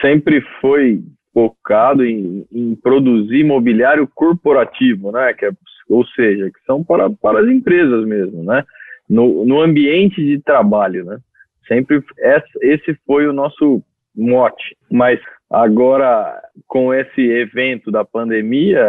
[0.00, 5.32] sempre foi focado em, em produzir imobiliário corporativo, né?
[5.32, 5.50] Que é,
[5.88, 8.64] ou seja, que são para, para as empresas mesmo, né?
[9.08, 11.18] No, no ambiente de trabalho, né?
[11.68, 12.02] Sempre
[12.62, 13.82] esse foi o nosso
[14.14, 14.76] mote.
[14.90, 15.20] Mas
[15.50, 18.82] agora, com esse evento da pandemia,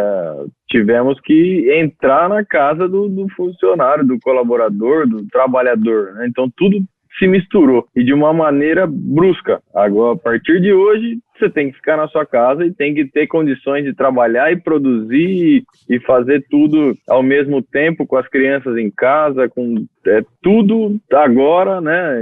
[0.68, 6.12] tivemos que entrar na casa do, do funcionário, do colaborador, do trabalhador.
[6.14, 6.26] Né?
[6.28, 6.78] Então, tudo
[7.18, 9.60] se misturou e de uma maneira brusca.
[9.74, 13.04] Agora, a partir de hoje, você tem que ficar na sua casa e tem que
[13.06, 18.76] ter condições de trabalhar e produzir e fazer tudo ao mesmo tempo com as crianças
[18.76, 22.18] em casa, com é, tudo agora, né?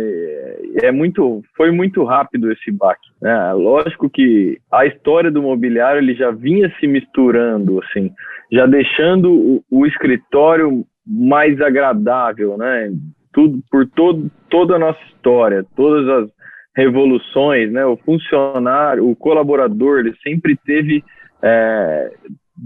[0.82, 3.08] É, muito, foi muito rápido esse baque.
[3.20, 3.52] Né?
[3.52, 8.10] Lógico que a história do mobiliário ele já vinha se misturando, assim,
[8.50, 12.90] já deixando o, o escritório mais agradável, né?
[13.34, 16.30] Tudo por todo, toda a nossa história, todas as
[16.76, 17.84] revoluções, né?
[17.86, 21.04] O funcionário, o colaborador, ele sempre teve,
[21.42, 22.10] é,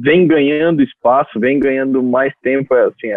[0.00, 3.09] vem ganhando espaço, vem ganhando mais tempo, é, assim,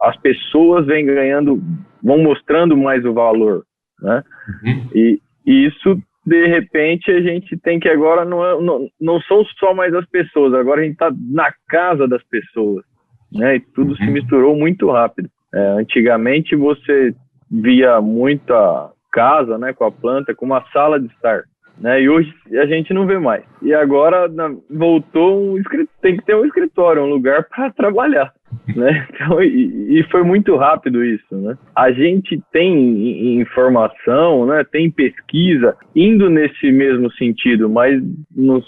[0.00, 1.62] as pessoas vêm ganhando,
[2.02, 3.64] vão mostrando mais o valor,
[4.00, 4.22] né?
[4.64, 4.88] Uhum.
[4.94, 9.44] E, e, isso, de repente, a gente tem que agora, não, é, não, não são
[9.58, 12.84] só mais as pessoas, agora a gente está na casa das pessoas,
[13.32, 13.56] né?
[13.56, 13.96] E tudo uhum.
[13.96, 15.30] se misturou muito rápido.
[15.54, 17.14] É, antigamente você
[17.50, 21.44] via muita casa, né, com a planta, com uma sala de estar.
[21.78, 23.44] Né, e hoje a gente não vê mais.
[23.62, 25.62] E agora na, voltou um
[26.00, 28.32] tem que ter um escritório, um lugar para trabalhar.
[28.76, 29.06] né?
[29.14, 31.56] Então, e, e, foi muito rápido isso, né?
[31.74, 34.64] A gente tem informação, né?
[34.64, 38.02] Tem pesquisa indo nesse mesmo sentido, mas
[38.34, 38.62] não,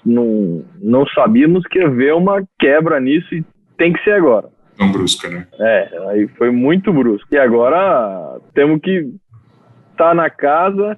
[0.81, 3.45] não, sabíamos que ia haver uma quebra nisso e
[3.77, 4.49] tem que ser agora.
[4.77, 5.47] Tão brusca, né?
[5.59, 7.29] É, aí foi muito brusco.
[7.33, 9.13] E agora temos que
[9.93, 10.97] estar tá na casa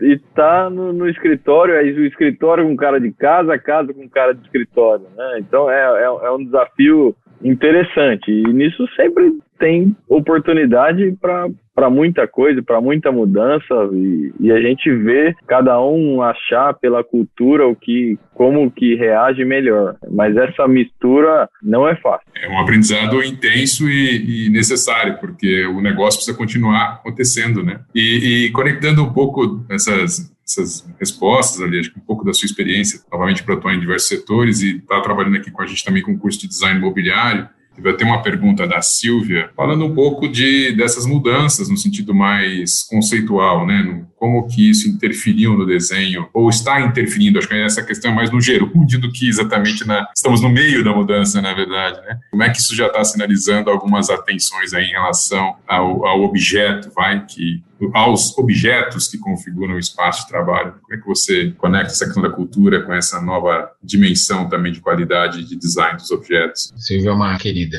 [0.00, 4.08] e tá no, no, escritório, aí o escritório com cara de casa, a casa com
[4.08, 5.36] cara de escritório, né?
[5.38, 8.30] Então é, é, é um desafio interessante.
[8.30, 9.32] E nisso sempre
[9.64, 16.20] tem oportunidade para muita coisa, para muita mudança e, e, a gente vê cada um
[16.20, 19.96] achar pela cultura o que como que reage melhor.
[20.10, 22.26] Mas essa mistura não é fácil.
[22.36, 27.80] É um aprendizado intenso e, e necessário porque o negócio precisa continuar acontecendo, né?
[27.94, 32.44] E, e conectando um pouco essas essas respostas ali, acho que um pouco da sua
[32.44, 35.82] experiência, novamente para atuar em diversos setores e estar tá trabalhando aqui com a gente
[35.82, 37.48] também com o curso de design imobiliário,
[37.78, 42.82] Vai ter uma pergunta da Silvia, falando um pouco de, dessas mudanças no sentido mais
[42.82, 43.82] conceitual, né?
[43.82, 48.14] No, como que isso interferiu no desenho, ou está interferindo, acho que essa questão é
[48.14, 50.08] mais no gerúndio do que exatamente na...
[50.16, 52.18] Estamos no meio da mudança, na verdade, né?
[52.30, 56.90] Como é que isso já está sinalizando algumas atenções aí em relação ao, ao objeto,
[56.96, 57.62] vai, que
[57.92, 60.72] aos objetos que configuram o espaço de trabalho.
[60.80, 64.80] Como é que você conecta essa questão da cultura com essa nova dimensão também de
[64.80, 66.72] qualidade de design dos objetos?
[66.78, 67.78] Silvia é uma querida.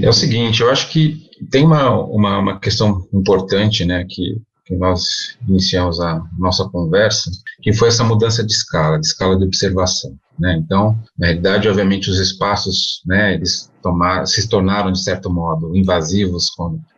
[0.00, 4.74] É o seguinte, eu acho que tem uma, uma, uma questão importante, né, que que
[4.74, 7.30] nós iniciamos a nossa conversa,
[7.62, 10.12] que foi essa mudança de escala, de escala de observação.
[10.38, 10.60] Né?
[10.62, 13.70] Então, na realidade, obviamente, os espaços, né, eles
[14.26, 16.50] se tornaram, de certo modo, invasivos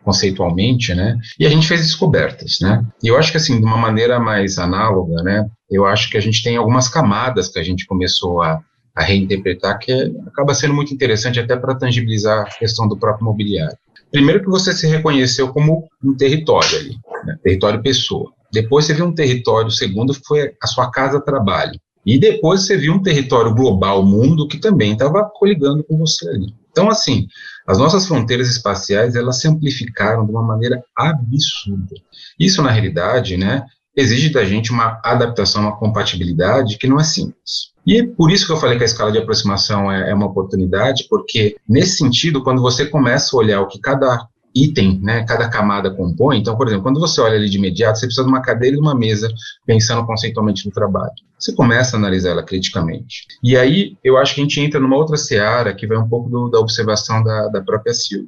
[0.03, 1.17] conceitualmente, né?
[1.39, 2.83] E a gente fez descobertas, né?
[3.03, 6.19] E eu acho que, assim, de uma maneira mais análoga, né, eu acho que a
[6.19, 8.59] gente tem algumas camadas que a gente começou a,
[8.95, 9.93] a reinterpretar, que
[10.27, 13.77] acaba sendo muito interessante até para tangibilizar a questão do próprio mobiliário.
[14.11, 16.97] Primeiro que você se reconheceu como um território ali,
[17.29, 17.39] né?
[17.43, 18.31] território pessoa.
[18.51, 21.79] Depois você viu um território, segundo foi a sua casa-trabalho.
[22.05, 26.53] E depois você viu um território global, mundo, que também estava coligando com você ali.
[26.71, 27.27] Então, assim,
[27.67, 31.95] as nossas fronteiras espaciais, elas se amplificaram de uma maneira absurda.
[32.39, 33.63] Isso, na realidade, né,
[33.95, 37.69] exige da gente uma adaptação, uma compatibilidade que não é simples.
[37.85, 41.05] E por isso que eu falei que a escala de aproximação é, é uma oportunidade,
[41.09, 44.27] porque nesse sentido, quando você começa a olhar o que cada
[44.63, 46.37] item, né, cada camada compõe.
[46.37, 48.79] Então, por exemplo, quando você olha ali de imediato, você precisa de uma cadeira e
[48.79, 49.31] uma mesa,
[49.65, 51.13] pensando conceitualmente no trabalho.
[51.37, 53.25] Você começa a analisar ela criticamente.
[53.43, 56.29] E aí, eu acho que a gente entra numa outra seara, que vai um pouco
[56.29, 58.27] do, da observação da, da própria Silvia,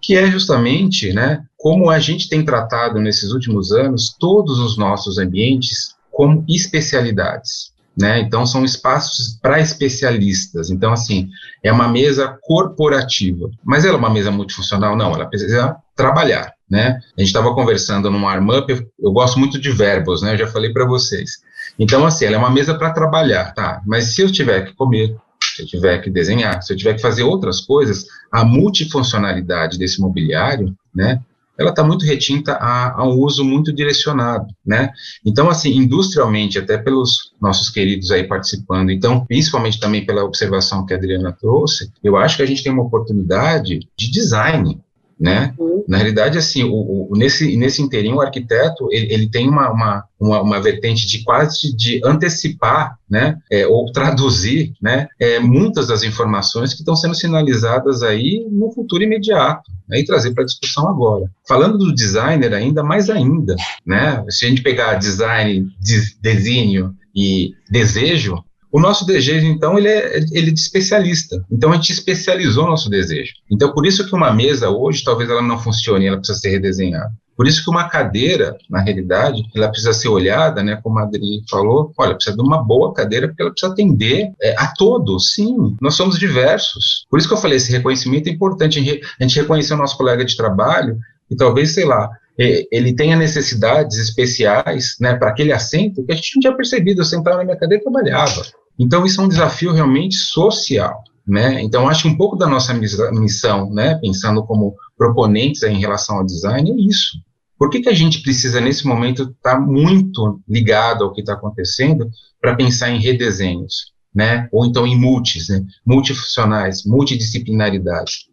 [0.00, 5.18] que é justamente, né, como a gente tem tratado nesses últimos anos todos os nossos
[5.18, 8.20] ambientes como especialidades né?
[8.20, 10.70] Então são espaços para especialistas.
[10.70, 11.28] Então assim,
[11.62, 13.50] é uma mesa corporativa.
[13.64, 14.96] Mas ela é uma mesa multifuncional?
[14.96, 17.00] Não, ela precisa trabalhar, né?
[17.16, 20.34] A gente estava conversando num arm-up, eu, eu, gosto muito de verbos, né?
[20.34, 21.42] Eu já falei para vocês.
[21.78, 23.82] Então assim, ela é uma mesa para trabalhar, tá?
[23.86, 27.02] Mas se eu tiver que comer, se eu tiver que desenhar, se eu tiver que
[27.02, 31.20] fazer outras coisas, a multifuncionalidade desse mobiliário, né,
[31.58, 34.90] ela está muito retinta a, a, um uso muito direcionado, né?
[35.24, 40.94] Então, assim, industrialmente, até pelos nossos queridos aí participando, então, principalmente também pela observação que
[40.94, 44.80] a Adriana trouxe, eu acho que a gente tem uma oportunidade de design,
[45.18, 45.54] né?
[45.58, 45.84] Uhum.
[45.88, 50.04] Na realidade, assim, o, o, nesse, nesse inteirinho, o arquiteto, ele, ele tem uma, uma,
[50.18, 56.02] uma, uma, vertente de quase de antecipar, né, é, ou traduzir, né, é, muitas das
[56.02, 60.88] informações que estão sendo sinalizadas aí no futuro imediato, né, e trazer para a discussão
[60.88, 61.30] agora.
[61.46, 63.54] Falando do designer ainda, mais ainda,
[63.86, 68.42] né, se a gente pegar design, de, desenho e desejo,
[68.72, 71.44] o nosso desejo, então, ele é, ele é de especialista.
[71.50, 73.32] Então, a gente especializou nosso desejo.
[73.50, 77.12] Então, por isso que uma mesa hoje, talvez ela não funcione, ela precisa ser redesenhada.
[77.36, 81.42] Por isso que uma cadeira, na realidade, ela precisa ser olhada, né, como a Adri
[81.50, 85.76] falou, olha, precisa de uma boa cadeira, porque ela precisa atender é, a todos, sim,
[85.80, 87.06] nós somos diversos.
[87.10, 90.24] Por isso que eu falei, esse reconhecimento é importante, a gente reconhecer o nosso colega
[90.24, 90.98] de trabalho,
[91.30, 96.34] e talvez, sei lá, ele tenha necessidades especiais, né, para aquele assento, que a gente
[96.36, 98.42] não tinha percebido, eu sentava na minha cadeira e trabalhava.
[98.78, 101.02] Então, isso é um desafio realmente social.
[101.26, 101.62] Né?
[101.62, 106.26] Então, acho que um pouco da nossa missão, né, pensando como proponentes em relação ao
[106.26, 107.18] design, é isso.
[107.56, 111.34] Por que, que a gente precisa, nesse momento, estar tá muito ligado ao que está
[111.34, 112.10] acontecendo
[112.40, 114.48] para pensar em redesenhos, né?
[114.50, 115.64] ou então em multis, né?
[115.86, 118.26] multifuncionais, multidisciplinaridade?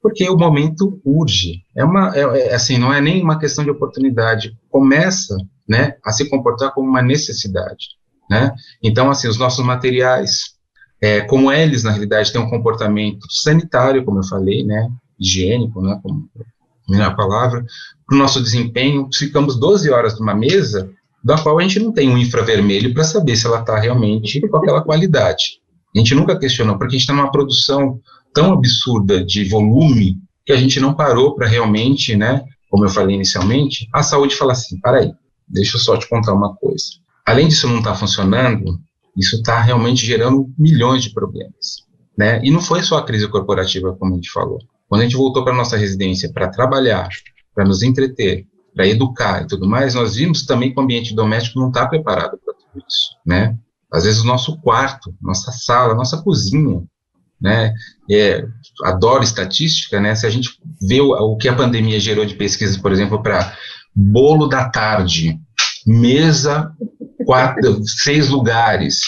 [0.00, 1.64] Porque o momento urge.
[1.74, 4.56] É uma, é, é, assim, não é nem uma questão de oportunidade.
[4.70, 5.36] Começa
[5.68, 7.88] né, a se comportar como uma necessidade.
[8.28, 8.52] Né?
[8.82, 10.56] Então, assim, os nossos materiais,
[11.00, 15.98] é, como eles, na realidade, têm um comportamento sanitário, como eu falei, né, higiênico, né,
[16.02, 16.28] como
[17.02, 17.64] a palavra,
[18.06, 20.90] para o nosso desempenho, ficamos 12 horas numa mesa,
[21.22, 24.56] da qual a gente não tem um infravermelho para saber se ela está realmente com
[24.56, 25.60] aquela qualidade.
[25.94, 28.00] A gente nunca questionou, porque a gente está numa produção
[28.32, 33.16] tão absurda de volume que a gente não parou para realmente, né, como eu falei
[33.16, 35.12] inicialmente, a saúde fala assim, para aí,
[35.48, 36.84] deixa eu só te contar uma coisa.
[37.26, 38.78] Além disso não estar tá funcionando,
[39.16, 41.84] isso está realmente gerando milhões de problemas.
[42.16, 42.40] Né?
[42.44, 44.58] E não foi só a crise corporativa, como a gente falou.
[44.88, 47.08] Quando a gente voltou para nossa residência para trabalhar,
[47.54, 51.58] para nos entreter, para educar e tudo mais, nós vimos também que o ambiente doméstico
[51.58, 53.56] não está preparado para tudo isso, né?
[53.90, 56.82] Às vezes o nosso quarto, nossa sala, nossa cozinha,
[57.40, 57.72] né?
[58.10, 58.46] É,
[58.84, 60.14] adoro estatística, né?
[60.14, 60.50] Se a gente
[60.80, 63.56] vê o, o que a pandemia gerou de pesquisa, por exemplo, para
[63.94, 65.40] bolo da tarde,
[65.86, 66.72] mesa,
[67.24, 69.00] quatro, seis lugares.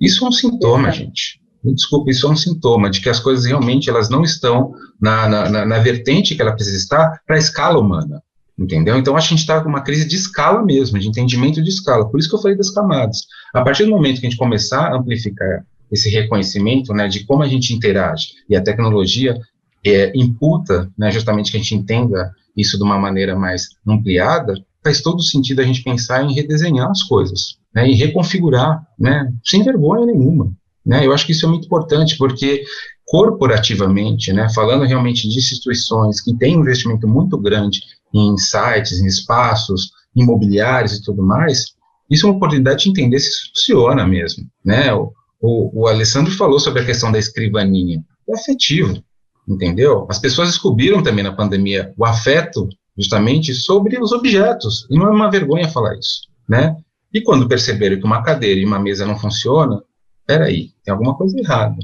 [0.00, 1.40] Isso é um sintoma, gente.
[1.64, 5.28] Me desculpe, isso é um sintoma de que as coisas realmente elas não estão na,
[5.28, 8.20] na, na, vertente que ela precisa estar para a escala humana.
[8.58, 8.96] Entendeu?
[8.98, 12.08] Então, a gente está com uma crise de escala mesmo, de entendimento de escala.
[12.10, 13.26] Por isso que eu falei das camadas.
[13.54, 17.42] A partir do momento que a gente começar a amplificar esse reconhecimento né, de como
[17.42, 19.38] a gente interage e a tecnologia
[19.84, 25.00] é, imputa né, justamente que a gente entenda isso de uma maneira mais ampliada, faz
[25.00, 30.52] todo sentido a gente pensar em redesenhar as coisas, né, reconfigurar, né, sem vergonha nenhuma.
[30.84, 32.64] Né, eu acho que isso é muito importante, porque
[33.06, 37.80] corporativamente, né, falando realmente de instituições que têm um investimento muito grande
[38.12, 41.66] em sites, em espaços imobiliários e tudo mais,
[42.10, 44.44] isso é uma oportunidade de entender se isso funciona mesmo.
[44.64, 44.92] Né?
[44.92, 48.02] O, o, o Alessandro falou sobre a questão da escrivaninha.
[48.28, 49.02] É afetivo,
[49.48, 50.06] entendeu?
[50.10, 55.10] As pessoas descobriram também na pandemia o afeto justamente sobre os objetos, e não é
[55.10, 56.76] uma vergonha falar isso, né?
[57.12, 59.82] E quando perceberam que uma cadeira e uma mesa não funcionam,
[60.26, 61.76] peraí, tem alguma coisa errada,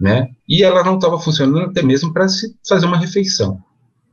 [0.00, 0.28] né?
[0.48, 3.58] E ela não estava funcionando até mesmo para se fazer uma refeição,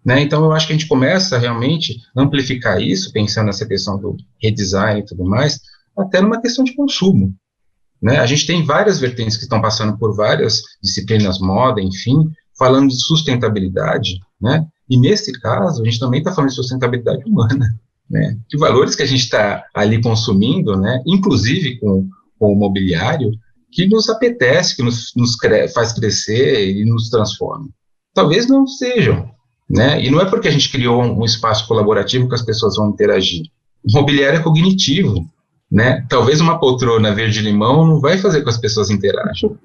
[0.06, 0.22] né?
[0.22, 4.16] Então eu acho que a gente começa realmente a amplificar isso, pensando nessa questão do
[4.42, 5.60] redesign e tudo mais,
[5.98, 7.34] até numa questão de consumo,
[8.02, 8.20] né?
[8.20, 13.02] A gente tem várias vertentes que estão passando por várias disciplinas, moda, enfim, falando de
[13.02, 14.66] sustentabilidade, né?
[14.90, 17.76] E nesse caso, a gente também está falando de sustentabilidade humana,
[18.10, 18.38] né?
[18.50, 21.02] De valores que a gente está ali consumindo, né?
[21.06, 22.08] Inclusive com,
[22.40, 23.32] com o mobiliário,
[23.72, 27.68] que nos apetece, que nos, nos cre faz crescer e nos transforma.
[28.14, 29.30] Talvez não sejam,
[29.70, 30.04] né?
[30.04, 32.90] E não é porque a gente criou um, um espaço colaborativo que as pessoas vão
[32.90, 33.44] interagir.
[33.84, 35.30] O mobiliário é cognitivo,
[35.70, 36.06] né?
[36.10, 39.58] Talvez uma poltrona verde-limão não vai fazer com que as pessoas interajam.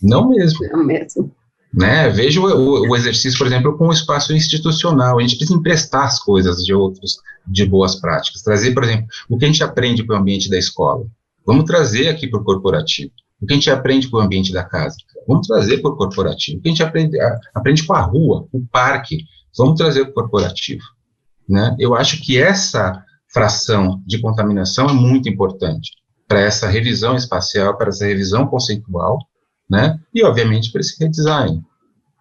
[0.00, 0.60] Não mesmo.
[0.70, 1.30] Não mesmo.
[1.72, 2.08] Né?
[2.08, 5.18] Veja o, o, exercício, por exemplo, com o espaço institucional.
[5.18, 8.42] A gente precisa emprestar as coisas de outros, de boas práticas.
[8.42, 11.04] Trazer, por exemplo, o que a gente aprende para o ambiente da escola.
[11.46, 13.12] Vamos trazer aqui para o corporativo.
[13.40, 14.96] O que a gente aprende para o ambiente da casa.
[15.26, 16.58] Vamos trazer para o corporativo.
[16.58, 19.24] O que a gente aprende, a, aprende com a rua, o parque.
[19.56, 20.82] Vamos trazer para o corporativo.
[21.48, 21.76] Né?
[21.78, 23.02] Eu acho que essa
[23.32, 25.92] fração de contaminação é muito importante
[26.26, 29.18] para essa revisão espacial, para essa revisão conceitual,
[29.68, 29.98] né?
[30.14, 31.62] E, obviamente, para esse redesign,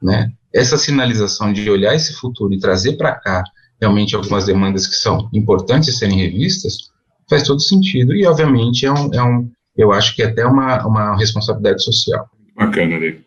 [0.01, 0.31] né?
[0.53, 3.43] Essa sinalização de olhar esse futuro e trazer para cá
[3.79, 6.89] realmente algumas demandas que são importantes serem revistas,
[7.29, 10.85] faz todo sentido e, obviamente, é um, é um eu acho que é até uma,
[10.85, 12.27] uma responsabilidade social.
[12.55, 13.21] Bacana, Ney.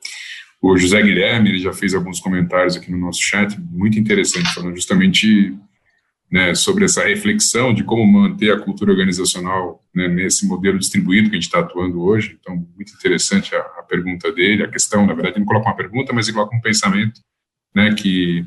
[0.60, 4.74] O José Guilherme ele já fez alguns comentários aqui no nosso chat, muito interessante, falando
[4.74, 5.56] justamente
[6.30, 11.36] né, sobre essa reflexão de como manter a cultura organizacional né, nesse modelo distribuído que
[11.36, 12.38] a gente está atuando hoje.
[12.40, 15.76] Então, muito interessante a, a, pergunta dele, a questão, na verdade, ele não coloca uma
[15.76, 17.20] pergunta, mas coloca um pensamento,
[17.74, 18.46] né, que,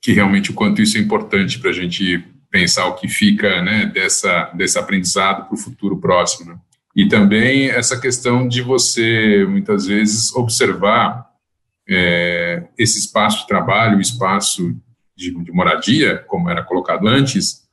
[0.00, 3.86] que realmente o quanto isso é importante para a gente pensar o que fica né,
[3.86, 6.52] dessa, desse aprendizado para o futuro próximo.
[6.52, 6.58] Né.
[6.94, 11.26] E também essa questão de você, muitas vezes, observar
[11.88, 14.72] é, esse espaço de trabalho, o espaço
[15.16, 17.64] de, de, moradia, como era colocado antes,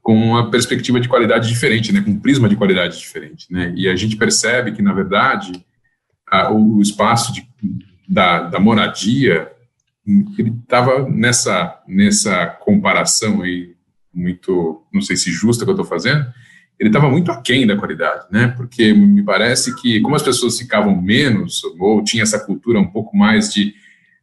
[0.00, 3.46] com uma perspectiva de qualidade diferente, né, com um prisma de qualidade diferente.
[3.50, 5.64] Né, e a gente percebe que, na verdade,
[6.30, 7.46] a, o, espaço de,
[8.08, 9.50] da, da moradia,
[10.36, 13.74] estava nessa, nessa comparação aí,
[14.12, 16.26] muito, não sei se justa que eu estou fazendo,
[16.78, 18.48] ele estava muito aquém da qualidade, né?
[18.48, 23.16] Porque me parece que, como as pessoas ficavam menos, ou tinha essa cultura um pouco
[23.16, 23.72] mais de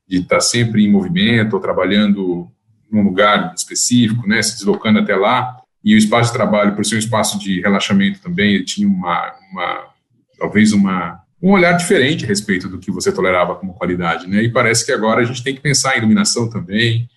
[0.10, 2.50] de estar sempre em movimento ou trabalhando
[2.92, 5.58] num lugar específico, né, se deslocando até lá.
[5.84, 9.34] E o espaço de trabalho, por ser um espaço de relaxamento também, ele tinha uma,
[9.52, 9.88] uma
[10.38, 14.44] talvez uma um olhar diferente a respeito do que você tolerava como qualidade, né?
[14.44, 17.08] E parece que agora a gente tem que pensar em iluminação também,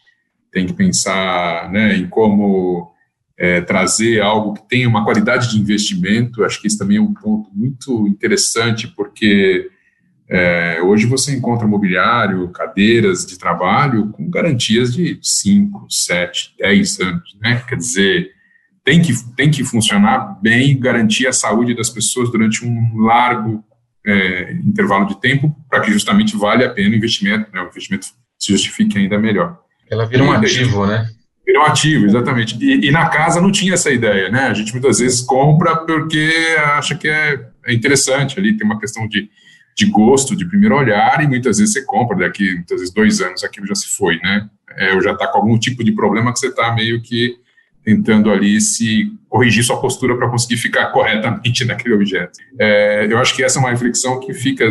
[0.53, 2.93] tem que pensar, né, em como
[3.37, 6.45] é, trazer algo que tenha uma qualidade de investimento.
[6.45, 9.69] Acho que isso também é um ponto muito interessante, porque
[10.35, 17.37] É, hoje você encontra mobiliário, cadeiras de trabalho com garantias de 5, 7, 10 anos,
[17.39, 17.63] né?
[17.69, 18.31] Quer dizer,
[18.83, 23.63] tem que, tem que funcionar bem garantir a saúde das pessoas durante um largo
[24.07, 27.61] é, intervalo de tempo para que justamente vale a pena o investimento, né?
[27.61, 28.07] O investimento
[28.39, 29.59] se justifique ainda melhor.
[29.91, 31.11] Ela vira um ativo, né?
[31.47, 32.57] Vira um ativo, exatamente.
[32.59, 34.47] E, e, na casa não tinha essa ideia, né?
[34.47, 39.07] A gente muitas vezes compra porque acha que é, é interessante ali, tem uma questão
[39.07, 39.29] de,
[39.77, 43.43] de gosto de primeiro olhar e muitas vezes você compra, daqui muitas vezes dois anos
[43.43, 44.49] aquilo já se foi, né?
[44.77, 47.37] É, ou já está com algum tipo de problema que você está meio que
[47.85, 52.39] tentando ali se corrigir sua postura para conseguir ficar corretamente naquele objeto.
[52.59, 54.69] É, eu acho que essa é uma reflexão que fica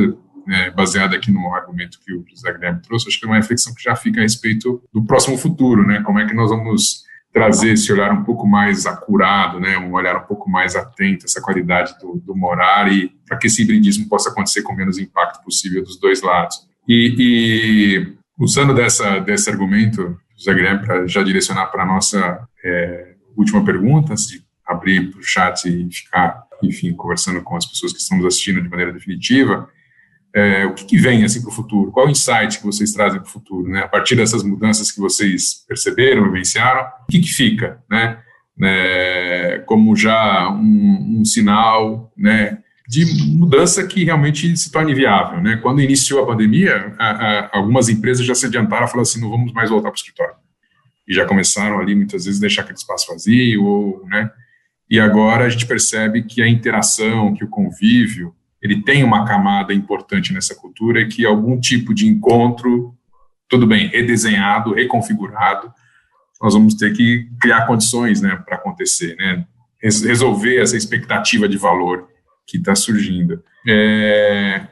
[0.47, 3.74] né, baseada aqui no argumento que o José Guilherme trouxe, acho que é uma reflexão
[3.74, 6.02] que já fica a respeito do próximo futuro, né?
[6.04, 7.04] Como é que nós vamos
[7.34, 11.42] trazer esse olhar um pouco mais acurado, né, um olhar um pouco mais atento, essa
[11.42, 15.82] qualidade do, do morar e para que esse hibridismo possa acontecer com menos impacto possível
[15.84, 16.68] dos dois lados.
[16.88, 23.14] E, e usando dessa, desse argumento, José Guilherme, para já direcionar para a nossa é,
[23.38, 27.94] última pergunta, antes de abrir para o chat e ficar, enfim, conversando com as pessoas
[27.94, 29.70] que estão nos assistindo de maneira definitiva,
[30.34, 31.92] é, o que, que, vem assim para o futuro?
[31.92, 33.68] Qual o insight que vocês trazem para o futuro?
[33.70, 33.82] Né?
[33.82, 37.84] A partir dessas mudanças que vocês perceberam, vivenciaram, o que, que fica?
[37.90, 38.18] Né?
[38.64, 43.06] É, como já um, um, sinal né, de
[43.36, 45.42] mudança que realmente se torne viável.
[45.42, 45.58] Né?
[45.58, 49.30] Quando iniciou a pandemia, a, a, algumas empresas já se adiantaram a falar assim, não
[49.30, 50.36] vamos mais voltar para o escritório.
[51.08, 54.32] E já começaram ali, muitas vezes, deixar aquele espaço vazio, ou, né?
[54.90, 59.74] e agora a gente percebe que a interação, que o convívio, ele tem uma camada
[59.74, 62.95] importante nessa cultura, que algum tipo de encontro,
[63.49, 65.74] tudo bem, redesenhado, reconfigurado,
[66.41, 69.45] nós vamos ter que criar condições né, para acontecer, né,
[69.82, 72.07] resolver essa expectativa de valor
[72.45, 73.43] que está surgindo.
[73.68, 74.68] É,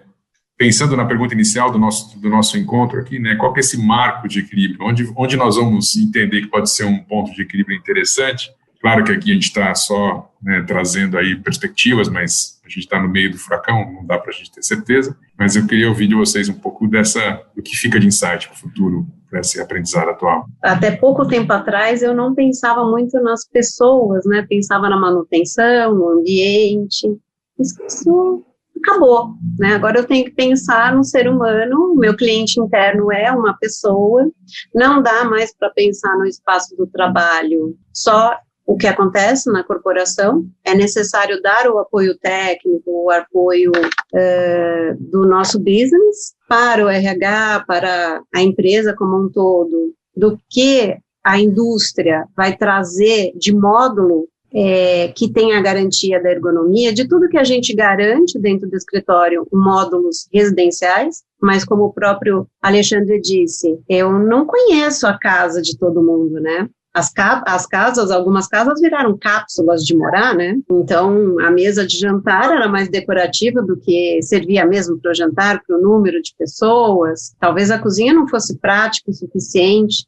[0.57, 3.77] pensando na pergunta inicial do nosso, do nosso encontro aqui, né, qual que é esse
[3.77, 4.85] marco de equilíbrio?
[4.85, 8.49] Onde, onde nós vamos entender que pode ser um ponto de equilíbrio interessante?
[8.79, 13.01] Claro que aqui a gente está só né, trazendo aí perspectivas, mas a gente está
[13.01, 15.17] no meio do furacão, não dá para a gente ter certeza.
[15.37, 18.55] Mas eu queria ouvir de vocês um pouco dessa, do que fica de insight para
[18.55, 20.45] o futuro, para esse aprendizado atual.
[20.63, 24.45] Até pouco tempo atrás eu não pensava muito nas pessoas, né?
[24.47, 27.07] Pensava na manutenção, no ambiente.
[27.59, 28.45] Isso
[28.81, 29.75] acabou, né?
[29.75, 34.29] Agora eu tenho que pensar no ser humano, meu cliente interno é uma pessoa,
[34.73, 38.37] não dá mais para pensar no espaço do trabalho só
[38.69, 45.25] o que acontece na corporação, é necessário dar o apoio técnico, o apoio uh, do
[45.25, 52.27] nosso business para o RH, para a empresa como um todo, do que a indústria
[52.37, 57.43] vai trazer de módulo é, que tem a garantia da ergonomia, de tudo que a
[57.43, 64.45] gente garante dentro do escritório, módulos residenciais, mas como o próprio Alexandre disse, eu não
[64.45, 66.69] conheço a casa de todo mundo, né?
[66.93, 70.57] As, ca as casas, algumas casas viraram cápsulas de morar, né?
[70.71, 75.61] Então, a mesa de jantar era mais decorativa do que servia mesmo para o jantar,
[75.65, 77.35] para o número de pessoas.
[77.39, 80.05] Talvez a cozinha não fosse prática o suficiente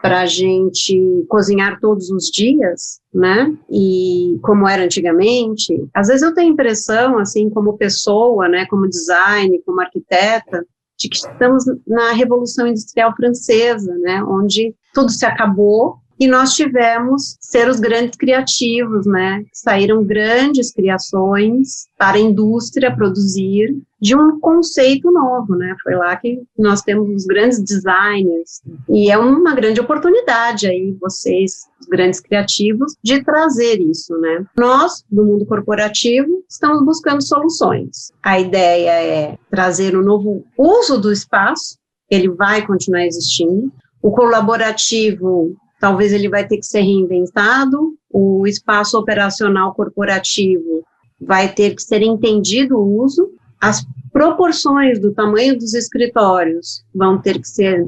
[0.00, 3.54] para a gente cozinhar todos os dias, né?
[3.70, 5.88] E como era antigamente.
[5.92, 10.64] Às vezes eu tenho a impressão, assim, como pessoa, né, como design, como arquiteta,
[10.98, 17.38] de que estamos na Revolução Industrial Francesa, né, onde tudo se acabou e nós tivemos
[17.40, 19.42] ser os grandes criativos, né?
[19.54, 25.74] Saíram grandes criações para a indústria produzir de um conceito novo, né?
[25.82, 31.66] Foi lá que nós temos os grandes designers e é uma grande oportunidade aí vocês,
[31.80, 34.44] os grandes criativos, de trazer isso, né?
[34.58, 38.12] Nós do mundo corporativo estamos buscando soluções.
[38.22, 41.78] A ideia é trazer um novo uso do espaço.
[42.10, 43.72] Ele vai continuar existindo.
[44.02, 50.84] O colaborativo talvez ele vai ter que ser reinventado, o espaço operacional corporativo
[51.18, 57.40] vai ter que ser entendido o uso, as proporções do tamanho dos escritórios vão ter
[57.40, 57.86] que ser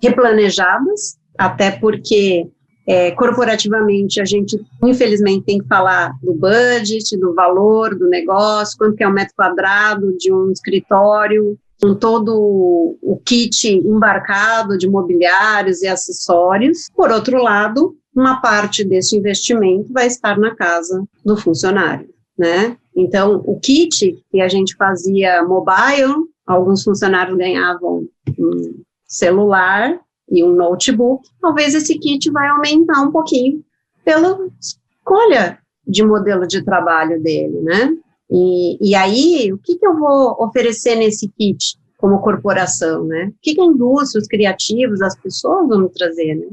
[0.00, 2.48] replanejadas, até porque
[2.86, 8.96] é, corporativamente a gente infelizmente tem que falar do budget, do valor do negócio, quanto
[8.96, 14.88] que é o um metro quadrado de um escritório, com todo o kit embarcado de
[14.88, 16.88] mobiliários e acessórios.
[16.94, 22.76] Por outro lado, uma parte desse investimento vai estar na casa do funcionário, né?
[22.96, 26.14] Então, o kit que a gente fazia mobile,
[26.46, 28.08] alguns funcionários ganhavam
[28.38, 30.00] um celular
[30.30, 33.62] e um notebook, talvez esse kit vai aumentar um pouquinho
[34.04, 37.96] pela escolha de modelo de trabalho dele, né?
[38.30, 43.26] E, e aí, o que, que eu vou oferecer nesse kit como corporação, né?
[43.28, 46.46] O que, que a indústria, os criativos, as pessoas vão me trazer, né?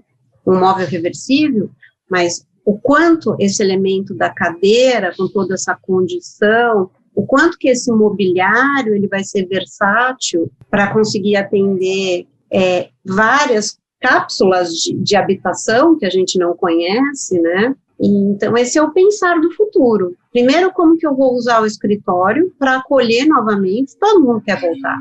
[0.45, 1.69] Um móvel reversível,
[2.09, 7.91] mas o quanto esse elemento da cadeira, com toda essa condição, o quanto que esse
[7.91, 16.05] mobiliário ele vai ser versátil para conseguir atender é, várias cápsulas de, de, habitação que
[16.05, 17.75] a gente não conhece, né?
[17.99, 20.15] Então esse é o pensar do futuro.
[20.31, 23.97] Primeiro, como que eu vou usar o escritório para acolher novamente?
[23.97, 24.97] Todo mundo quer voltar.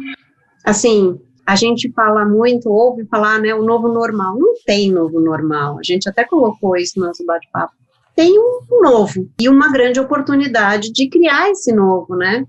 [0.64, 4.38] Assim, a gente fala muito, ouve falar, né, o novo normal.
[4.38, 5.78] Não tem novo normal.
[5.78, 7.72] A gente até colocou isso no nosso bate-papo
[8.14, 12.44] tem um novo e uma grande oportunidade de criar esse novo, né?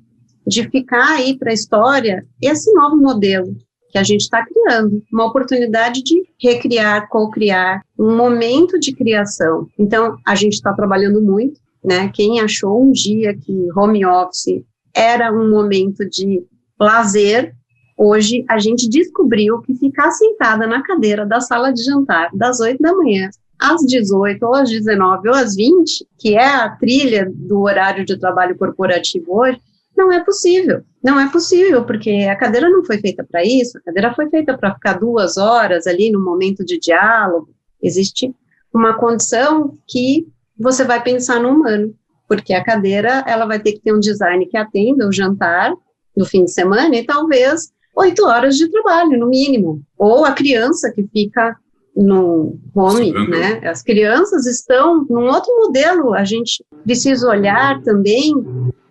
[0.46, 3.56] De ficar aí para a história esse novo modelo
[3.94, 9.68] que a gente está criando, uma oportunidade de recriar, co-criar, um momento de criação.
[9.78, 12.10] Então, a gente está trabalhando muito, né?
[12.12, 14.64] Quem achou um dia que home office
[14.96, 16.44] era um momento de
[16.80, 17.54] lazer,
[17.96, 22.82] hoje a gente descobriu que ficar sentada na cadeira da sala de jantar das 8
[22.82, 23.30] da manhã
[23.60, 28.18] às 18 ou às 19 ou às 20, que é a trilha do horário de
[28.18, 29.60] trabalho corporativo hoje,
[30.04, 30.84] não é possível.
[31.04, 34.58] Não é possível, porque a cadeira não foi feita para isso, a cadeira foi feita
[34.58, 37.50] para ficar duas horas ali no momento de diálogo.
[37.82, 38.34] Existe
[38.74, 40.28] uma condição que
[40.58, 41.94] você vai pensar no humano,
[42.28, 45.74] porque a cadeira ela vai ter que ter um design que atenda o jantar
[46.16, 49.82] no fim de semana e talvez oito horas de trabalho, no mínimo.
[49.98, 51.56] Ou a criança que fica
[51.96, 53.62] no home, né?
[53.68, 56.14] As crianças estão num outro modelo.
[56.14, 58.34] A gente precisa olhar também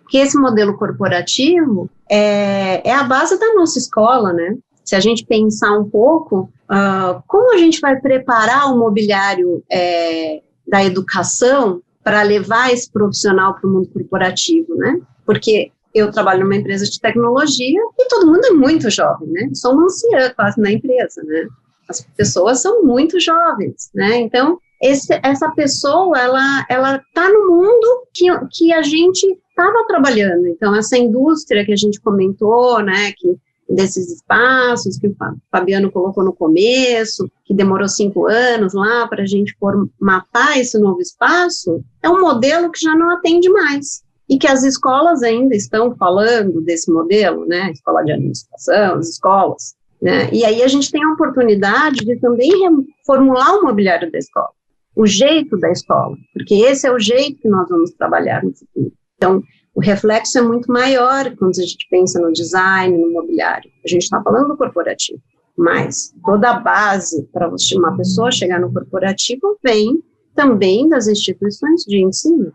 [0.09, 4.55] que esse modelo corporativo é, é a base da nossa escola, né?
[4.83, 10.41] Se a gente pensar um pouco, uh, como a gente vai preparar o mobiliário é,
[10.67, 14.99] da educação para levar esse profissional para o mundo corporativo, né?
[15.25, 19.49] Porque eu trabalho numa empresa de tecnologia e todo mundo é muito jovem, né?
[19.53, 21.47] Sou uma anciã quase na empresa, né?
[21.87, 24.17] As pessoas são muito jovens, né?
[24.17, 30.47] Então, esse, essa pessoa, ela ela está no mundo que, que a gente estava trabalhando.
[30.47, 33.37] Então, essa indústria que a gente comentou, né, que
[33.69, 35.15] desses espaços que o
[35.49, 39.55] Fabiano colocou no começo, que demorou cinco anos lá para a gente
[39.99, 44.03] matar esse novo espaço, é um modelo que já não atende mais.
[44.27, 47.71] E que as escolas ainda estão falando desse modelo, né?
[47.71, 49.75] Escola de administração, as escolas.
[50.01, 50.29] Né?
[50.33, 52.51] E aí a gente tem a oportunidade de também
[52.99, 54.49] reformular o mobiliário da escola,
[54.95, 58.91] o jeito da escola, porque esse é o jeito que nós vamos trabalhar no futuro.
[59.15, 59.43] Então,
[59.75, 63.71] o reflexo é muito maior quando a gente pensa no design, no mobiliário.
[63.83, 65.19] A gente está falando do corporativo,
[65.57, 70.03] mas toda a base para uma pessoa chegar no corporativo vem
[70.35, 72.53] também das instituições de ensino,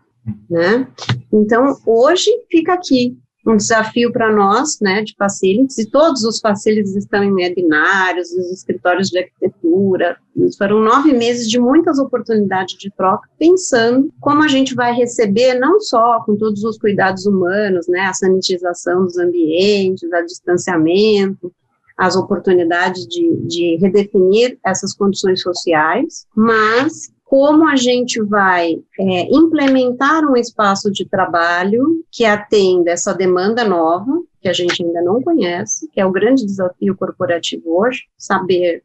[0.49, 0.87] né?
[1.31, 6.95] Então, hoje fica aqui um desafio para nós, né, de facilities, e todos os facilities
[6.95, 10.17] estão em webinários, os escritórios de arquitetura,
[10.57, 15.79] foram nove meses de muitas oportunidades de troca, pensando como a gente vai receber, não
[15.79, 21.51] só com todos os cuidados humanos, né, a sanitização dos ambientes, a distanciamento,
[21.97, 30.25] as oportunidades de, de redefinir essas condições sociais, mas como a gente vai é, implementar
[30.25, 34.11] um espaço de trabalho que atenda essa demanda nova,
[34.41, 38.81] que a gente ainda não conhece, que é o grande desafio corporativo hoje, saber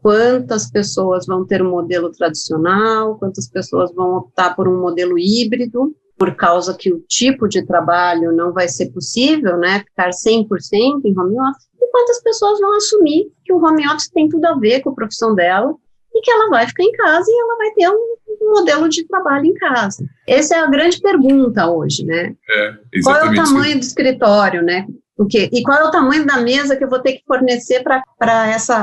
[0.00, 5.94] quantas pessoas vão ter um modelo tradicional, quantas pessoas vão optar por um modelo híbrido,
[6.16, 11.18] por causa que o tipo de trabalho não vai ser possível, né, ficar 100% em
[11.18, 14.80] home office, e quantas pessoas vão assumir que o home office tem tudo a ver
[14.80, 15.76] com a profissão dela
[16.14, 19.06] e que ela vai ficar em casa e ela vai ter um, um modelo de
[19.06, 20.04] trabalho em casa.
[20.26, 22.34] Essa é a grande pergunta hoje, né?
[22.50, 24.86] É, qual é o tamanho do escritório, né?
[25.16, 25.48] O quê?
[25.52, 28.04] E qual é o tamanho da mesa que eu vou ter que fornecer para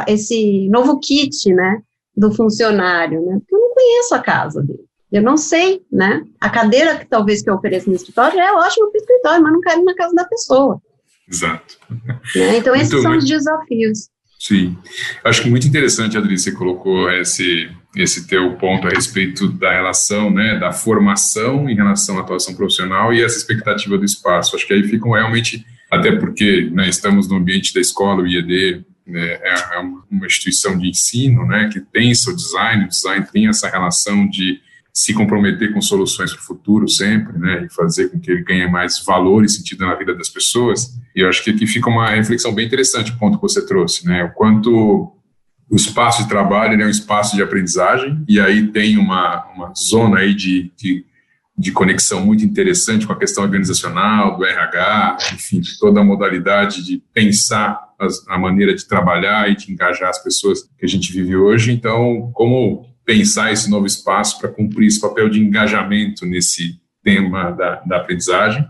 [0.07, 1.81] esse novo kit, né,
[2.15, 3.39] do funcionário, né?
[3.39, 4.89] Porque eu não conheço a casa dele.
[5.11, 6.23] Eu não sei, né?
[6.39, 9.53] A cadeira que talvez que eu ofereça no escritório é ótima para o escritório, mas
[9.53, 10.79] não cabe na casa da pessoa.
[11.27, 11.77] Exato.
[12.35, 12.57] Né?
[12.57, 13.23] Então, esses muito, são muito.
[13.23, 14.09] os desafios.
[14.39, 14.77] Sim,
[15.21, 20.31] acho que muito interessante, Adri, você colocou esse, esse teu ponto a respeito da relação,
[20.31, 24.55] né, da formação em relação à atuação profissional e essa expectativa do espaço.
[24.55, 28.85] Acho que aí ficam realmente, até porque né, estamos no ambiente da escola, o IED
[29.05, 29.79] né, é, é
[30.09, 34.61] uma instituição de ensino, né, que pensa o design, o design tem essa relação de
[34.99, 38.67] se comprometer com soluções para o futuro sempre, né, e fazer com que ele ganhe
[38.67, 40.93] mais valor e sentido na vida das pessoas.
[41.15, 44.05] E eu acho que aqui fica uma reflexão bem interessante, o ponto que você trouxe,
[44.05, 45.13] né, o quanto
[45.69, 50.19] o espaço de trabalho é um espaço de aprendizagem, e aí tem uma, uma zona
[50.19, 51.05] aí de, de
[51.57, 56.81] de conexão muito interessante com a questão organizacional, do RH, enfim, de toda a modalidade
[56.81, 61.11] de pensar as, a maneira de trabalhar e de engajar as pessoas que a gente
[61.11, 61.73] vive hoje.
[61.73, 67.81] Então, como pensar esse novo espaço para cumprir esse papel de engajamento nesse tema da,
[67.83, 68.63] da aprendizagem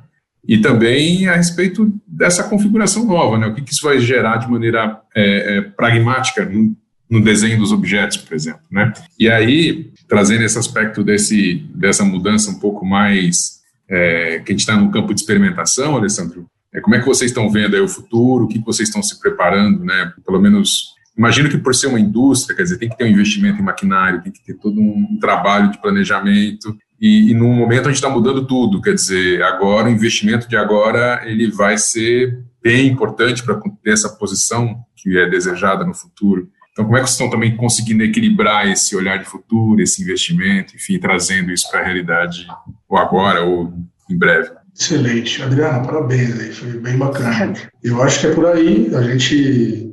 [0.48, 3.48] e também a respeito dessa configuração nova, né?
[3.48, 6.74] O que, que isso vai gerar de maneira é, é, pragmática no,
[7.10, 8.94] no, desenho dos objetos, por exemplo, né?
[9.20, 13.60] E aí, trazendo esse aspecto desse, dessa mudança um pouco mais
[13.90, 17.30] é, que a gente está no campo de experimentação, Alessandro, é, como é que vocês
[17.30, 20.14] estão vendo aí o futuro, o que, que vocês estão se preparando, né?
[20.26, 23.60] Pelo menos Imagino que por ser uma indústria, quer dizer, tem que ter um investimento
[23.60, 27.90] em maquinário, tem que ter todo um trabalho de planejamento, e, e no momento a
[27.90, 32.88] gente está mudando tudo, quer dizer, agora o investimento de agora ele vai ser bem
[32.88, 36.48] importante para ter essa posição que é desejada no futuro.
[36.72, 40.74] Então, como é que vocês estão também conseguindo equilibrar esse olhar de futuro, esse investimento,
[40.78, 42.48] enfim, trazendo isso para a realidade,
[42.88, 43.74] ou agora, ou
[44.10, 44.52] em breve?
[44.74, 45.44] Excelente.
[45.44, 47.54] Adriana, parabéns aí, foi bem bacana.
[47.84, 49.89] Eu acho que é por aí, a gente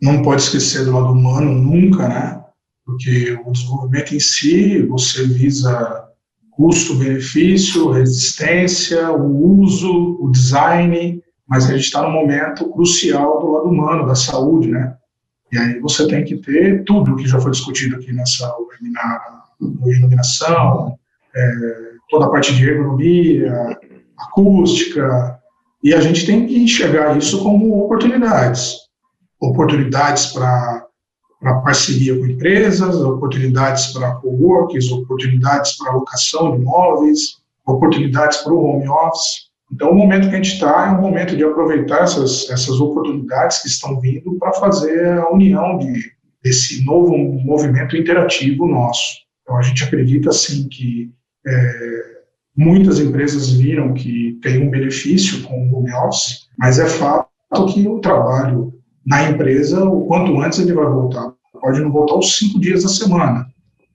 [0.00, 2.42] não pode esquecer do lado humano nunca, né?
[2.84, 6.04] Porque o desenvolvimento em si, você visa
[6.50, 13.68] custo-benefício, resistência, o uso, o design, mas a gente está num momento crucial do lado
[13.68, 14.96] humano, da saúde, né?
[15.52, 18.52] E aí você tem que ter tudo o que já foi discutido aqui nessa
[19.60, 20.98] iluminação,
[21.34, 21.54] é,
[22.08, 23.78] toda a parte de ergonomia,
[24.18, 25.38] acústica,
[25.82, 28.83] e a gente tem que enxergar isso como oportunidades.
[29.50, 30.86] Oportunidades para
[31.62, 38.88] parceria com empresas, oportunidades para coworkings, oportunidades para alocação de imóveis, oportunidades para o home
[38.88, 39.44] office.
[39.72, 43.60] Então, o momento que a gente está é um momento de aproveitar essas, essas oportunidades
[43.60, 49.24] que estão vindo para fazer a união de, desse novo movimento interativo nosso.
[49.42, 51.12] Então, a gente acredita, sim, que
[51.46, 52.14] é,
[52.56, 57.28] muitas empresas viram que tem um benefício com o home office, mas é fato
[57.72, 58.72] que o trabalho
[59.06, 61.32] na empresa, o quanto antes ele vai voltar.
[61.60, 63.46] Pode não voltar os cinco dias da semana,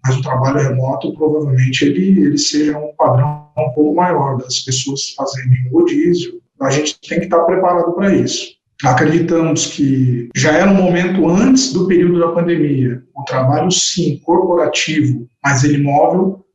[0.03, 5.13] mas o trabalho remoto provavelmente ele, ele seja um padrão um pouco maior das pessoas
[5.15, 6.41] fazerem o rodízio.
[6.61, 8.59] A gente tem que estar preparado para isso.
[8.83, 13.03] Acreditamos que já era um momento antes do período da pandemia.
[13.13, 16.45] O trabalho, sim, corporativo, mas ele móvel.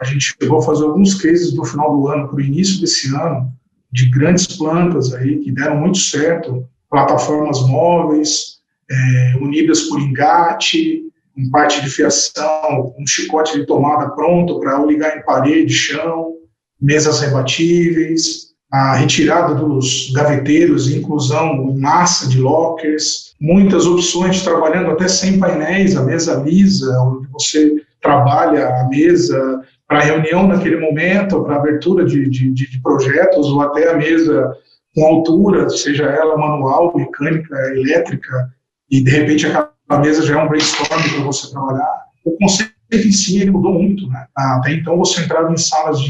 [0.00, 3.14] A gente chegou a fazer alguns cases do final do ano para o início desse
[3.14, 3.52] ano,
[3.92, 8.58] de grandes plantas aí que deram muito certo, plataformas móveis,
[8.90, 11.02] é, unidas por engate,
[11.34, 16.34] com parte de fiação, um chicote de tomada pronto para ligar em parede, chão,
[16.80, 25.08] mesas rebatíveis, a retirada dos gaveteiros, inclusão em massa de lockers, muitas opções trabalhando até
[25.08, 31.56] sem painéis, a mesa lisa, onde você trabalha a mesa para reunião naquele momento, para
[31.56, 34.54] abertura de, de, de projetos, ou até a mesa
[34.98, 38.50] com altura, seja ela manual, mecânica, elétrica,
[38.90, 42.02] e de repente aquela mesa já é um brainstorm para você trabalhar.
[42.24, 44.08] O conceito em si mudou muito.
[44.08, 44.26] Né?
[44.36, 46.00] Até então você entrava em salas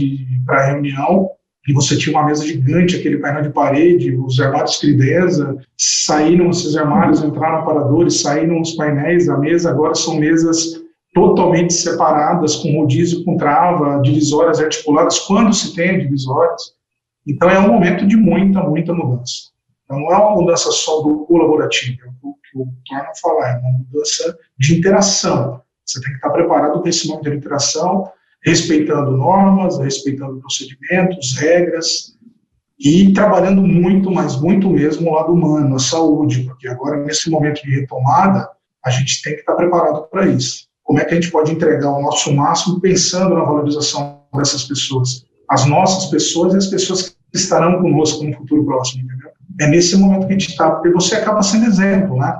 [0.46, 1.28] para reunião
[1.68, 6.74] e você tinha uma mesa gigante, aquele painel de parede, os armários Cridenza, saíram esses
[6.76, 10.80] armários, entraram aparadores, saíram os painéis da mesa, agora são mesas
[11.12, 16.77] totalmente separadas, com rodízio, com trava, divisórias articuladas, quando se tem divisórias.
[17.28, 19.50] Então, é um momento de muita, muita mudança.
[19.88, 23.78] Não é uma mudança só do colaborativo, é o que o Torno falar, é uma
[23.78, 25.60] mudança de interação.
[25.84, 28.10] Você tem que estar preparado para esse momento de interação,
[28.44, 32.18] respeitando normas, respeitando procedimentos, regras,
[32.78, 37.62] e trabalhando muito, mas muito mesmo o lado humano, a saúde, porque agora, nesse momento
[37.62, 38.48] de retomada,
[38.84, 40.68] a gente tem que estar preparado para isso.
[40.84, 45.24] Como é que a gente pode entregar o nosso máximo pensando na valorização dessas pessoas?
[45.50, 49.30] As nossas pessoas e as pessoas estarão conosco no futuro próximo, entendeu?
[49.60, 52.34] É nesse momento que a gente está, porque você acaba sendo exemplo, né?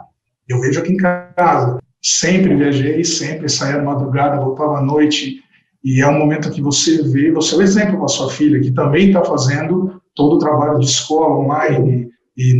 [0.49, 5.41] Eu vejo aqui em casa, sempre viajei, sempre saía de madrugada, voltava à noite,
[5.85, 8.73] e é um momento que você vê, você é o exemplo para sua filha, que
[8.73, 12.55] também está fazendo todo o trabalho de escola online, e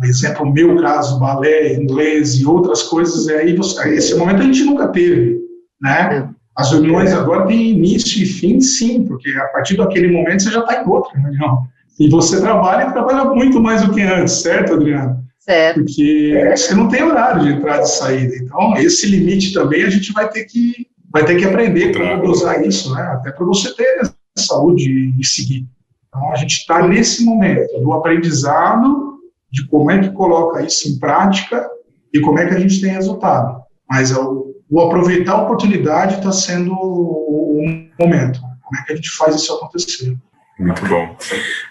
[0.00, 4.44] um exemplo, meu caso, balé, inglês e outras coisas, e aí você, esse momento a
[4.44, 5.40] gente nunca teve,
[5.80, 6.30] né?
[6.58, 10.58] As reuniões agora têm início e fim, sim, porque a partir daquele momento você já
[10.58, 11.68] está em outra reunião.
[12.00, 15.22] E você trabalha e trabalha muito mais do que antes, certo, Adriano?
[15.38, 15.76] Certo.
[15.76, 18.34] Porque você não tem horário de entrada e saída.
[18.42, 22.66] Então, esse limite também a gente vai ter que, vai ter que aprender como usar
[22.66, 23.02] isso, né?
[23.02, 25.64] Até para você ter saúde e seguir.
[26.08, 30.98] Então, a gente está nesse momento do aprendizado de como é que coloca isso em
[30.98, 31.70] prática
[32.12, 33.62] e como é que a gente tem resultado.
[33.88, 38.40] Mas é o o aproveitar a oportunidade está sendo o, momento.
[38.40, 40.16] Como é que a gente faz isso acontecer?
[40.58, 41.16] Muito bom.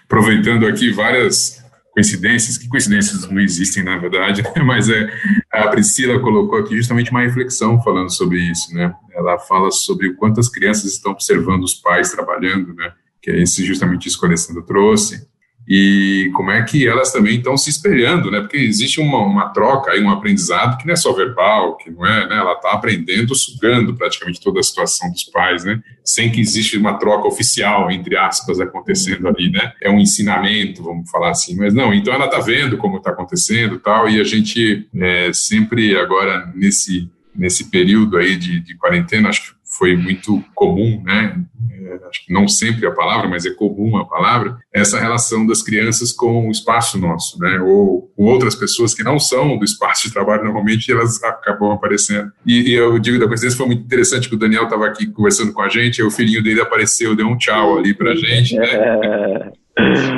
[0.04, 5.08] Aproveitando aqui várias coincidências, que coincidências não existem na verdade, mas é,
[5.52, 8.94] a Priscila colocou aqui justamente uma reflexão falando sobre isso, né?
[9.14, 12.92] Ela fala sobre o quanto as crianças estão observando os pais trabalhando, né?
[13.20, 15.27] Que é esse justamente isso que a Alessandra trouxe,
[15.68, 18.40] e como é que elas também estão se espelhando, né?
[18.40, 22.06] Porque existe uma, uma troca aí, um aprendizado que não é só verbal, que não
[22.06, 22.36] é, né?
[22.38, 25.82] Ela está aprendendo, sugando praticamente toda a situação dos pais, né?
[26.02, 29.74] Sem que exista uma troca oficial, entre aspas, acontecendo ali, né?
[29.82, 31.92] É um ensinamento, vamos falar assim, mas não.
[31.92, 37.10] Então ela está vendo como está acontecendo, tal, e a gente é, sempre agora nesse
[37.34, 41.40] nesse período aí de, de quarentena, acho que foi muito comum, né?
[41.70, 45.62] É, acho que não sempre a palavra, mas é comum a palavra, essa relação das
[45.62, 47.60] crianças com o espaço nosso, né?
[47.60, 52.32] Ou com outras pessoas que não são do espaço de trabalho, normalmente elas acabam aparecendo.
[52.44, 55.52] E, e eu digo da coincidência, foi muito interessante que o Daniel estava aqui conversando
[55.52, 59.52] com a gente, o filhinho dele apareceu, deu um tchau ali pra gente, né?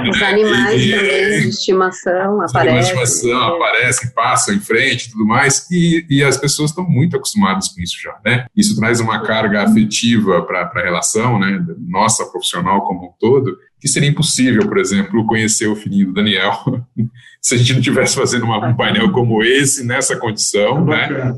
[0.08, 2.74] Os animais e, também de estimação aparecem.
[2.74, 7.16] de estimação aparecem, passam em frente e tudo mais, e, e as pessoas estão muito
[7.16, 8.46] acostumadas com isso já, né?
[8.56, 11.64] Isso traz uma carga afetiva para a relação, né?
[11.78, 16.84] Nossa profissional como um todo, que seria impossível, por exemplo, conhecer o filhinho do Daniel
[17.40, 21.34] se a gente não tivesse fazendo uma, um painel como esse, nessa condição, é né?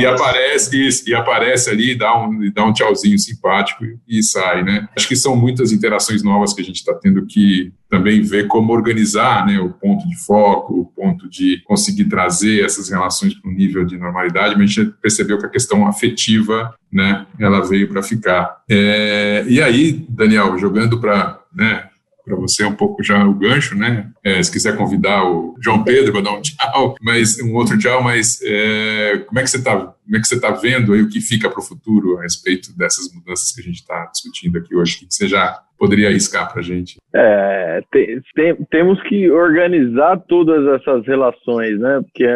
[0.00, 4.88] E aparece, isso, e aparece ali, dá um, dá um tchauzinho simpático e sai, né?
[4.96, 8.72] Acho que são muitas interações novas que a gente está tendo que também ver como
[8.72, 13.54] organizar né, o ponto de foco, o ponto de conseguir trazer essas relações para um
[13.54, 18.00] nível de normalidade, mas a gente percebeu que a questão afetiva, né, ela veio para
[18.00, 18.58] ficar.
[18.70, 21.88] É, e aí, Daniel, jogando para né,
[22.24, 24.10] para você um pouco já o gancho, né?
[24.22, 28.02] É, se quiser convidar o João Pedro para dar um tchau, mas um outro tchau,
[28.02, 29.76] mas é, como é que você está?
[29.76, 32.76] Como é que você está vendo aí o que fica para o futuro a respeito
[32.76, 34.96] dessas mudanças que a gente está discutindo aqui hoje?
[34.96, 36.98] O que você já poderia arriscar para a gente?
[37.14, 42.00] É, tem, tem, temos que organizar todas essas relações, né?
[42.02, 42.26] Porque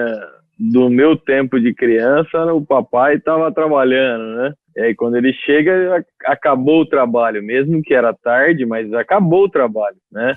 [0.58, 4.52] do meu tempo de criança, o papai estava trabalhando, né?
[4.76, 9.48] E aí, quando ele chega, acabou o trabalho, mesmo que era tarde, mas acabou o
[9.48, 10.34] trabalho, né?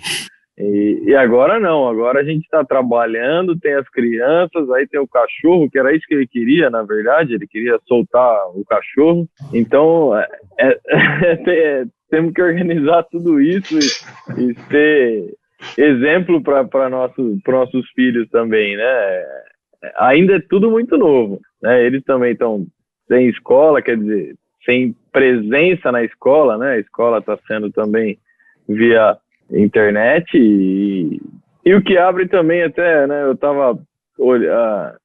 [0.57, 5.07] E, e agora não, agora a gente está trabalhando, tem as crianças, aí tem o
[5.07, 9.27] cachorro, que era isso que ele queria, na verdade, ele queria soltar o cachorro.
[9.53, 10.27] Então, é,
[10.59, 10.79] é,
[11.47, 15.35] é, temos que organizar tudo isso e, e ser
[15.77, 19.23] exemplo para nossos, nossos filhos também, né?
[19.97, 21.83] Ainda é tudo muito novo, né?
[21.85, 22.65] Eles também estão
[23.07, 26.73] sem escola, quer dizer, sem presença na escola, né?
[26.73, 28.17] A escola está sendo também
[28.67, 29.17] via
[29.51, 31.21] internet e,
[31.65, 33.23] e o que abre também até, né?
[33.23, 33.79] Eu estava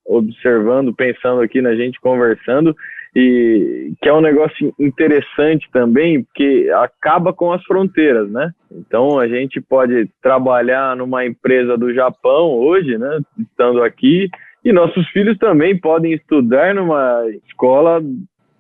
[0.07, 2.75] observando, pensando aqui na gente conversando
[3.15, 8.51] e que é um negócio interessante também, porque acaba com as fronteiras, né?
[8.71, 13.21] Então a gente pode trabalhar numa empresa do Japão hoje, né?
[13.39, 14.31] Estando aqui
[14.65, 18.03] e nossos filhos também podem estudar numa escola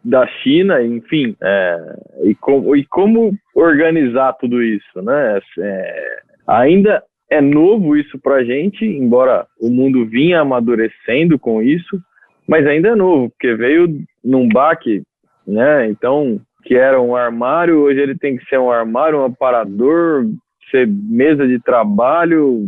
[0.04, 5.40] da China, enfim, é, e, com, e, como organizar tudo isso, né?
[5.58, 12.00] É, ainda é novo isso para gente, embora o mundo vinha amadurecendo com isso,
[12.48, 15.02] mas ainda é novo, porque veio num baque,
[15.46, 15.88] né?
[15.88, 20.26] Então, que era um armário, hoje ele tem que ser um armário, um aparador,
[20.70, 22.66] ser mesa de trabalho.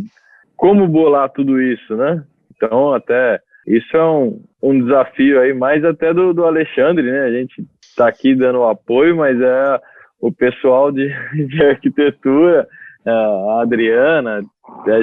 [0.55, 2.23] Como bolar tudo isso, né?
[2.55, 7.21] Então, até isso é um, um desafio aí, mais até do, do Alexandre, né?
[7.21, 9.79] A gente está aqui dando apoio, mas é
[10.19, 11.07] o pessoal de,
[11.47, 12.67] de arquitetura,
[13.05, 14.41] é, a Adriana,
[14.87, 14.99] é,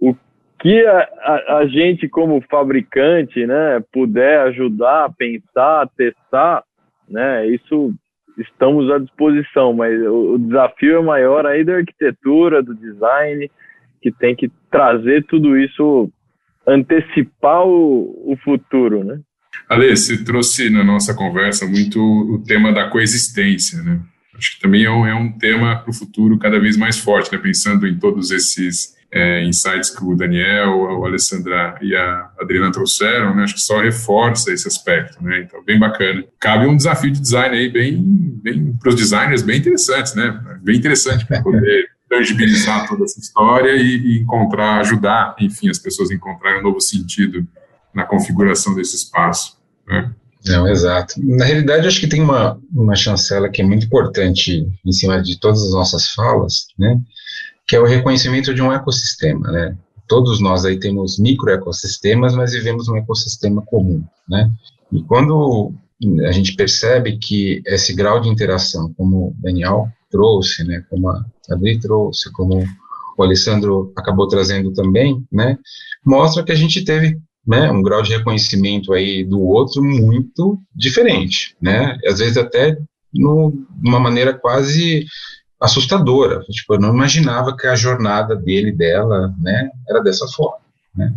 [0.00, 0.14] o
[0.58, 6.64] que a, a, a, gente como fabricante, né, puder ajudar, pensar, testar,
[7.08, 7.92] né, isso
[8.38, 13.50] estamos à disposição, mas o, o desafio é maior aí da arquitetura, do design,
[14.02, 16.10] que tem que trazer tudo isso
[16.66, 19.20] antecipar o, o futuro, né?
[19.68, 24.00] Ale, você trouxe na nossa conversa muito o tema da coexistência, né?
[24.36, 27.32] Acho que também é um, é um tema para o futuro cada vez mais forte,
[27.32, 27.38] né?
[27.38, 33.34] Pensando em todos esses é, insights que o Daniel, a Alessandra e a Adriana trouxeram,
[33.34, 33.44] né?
[33.44, 35.40] Acho que só reforça esse aspecto, né?
[35.40, 36.24] Então, bem bacana.
[36.38, 38.02] Cabe um desafio de design aí bem,
[38.42, 40.38] bem para os designers bem interessantes, né?
[40.62, 46.10] Bem interessante para poder tangibilizar toda essa história e, e, encontrar, ajudar, enfim, as pessoas
[46.10, 47.46] a encontrarem um novo sentido
[47.92, 49.56] na configuração desse espaço.
[49.86, 50.12] Né?
[50.46, 51.14] Não, exato.
[51.18, 55.38] Na realidade, acho que tem uma, uma chancela que é muito importante em cima de
[55.38, 57.00] todas as nossas falas, né?
[57.66, 59.76] Que é o reconhecimento de um ecossistema, né?
[60.06, 64.48] Todos nós aí temos microecossistemas, mas vivemos num ecossistema comum, né?
[64.92, 65.72] E quando
[66.26, 71.24] a gente percebe que esse grau de interação, como o Daniel trouxe, né, como a
[71.50, 72.64] Adri trouxe, como
[73.18, 75.58] o Alessandro acabou trazendo também, né,
[76.04, 81.56] mostra que a gente teve né, um grau de reconhecimento aí do outro muito diferente,
[81.60, 82.76] né, às vezes até
[83.14, 83.52] no,
[83.82, 85.06] uma maneira quase
[85.60, 90.60] assustadora, tipo, eu não imaginava que a jornada dele, dela, né, era dessa forma,
[90.94, 91.14] né,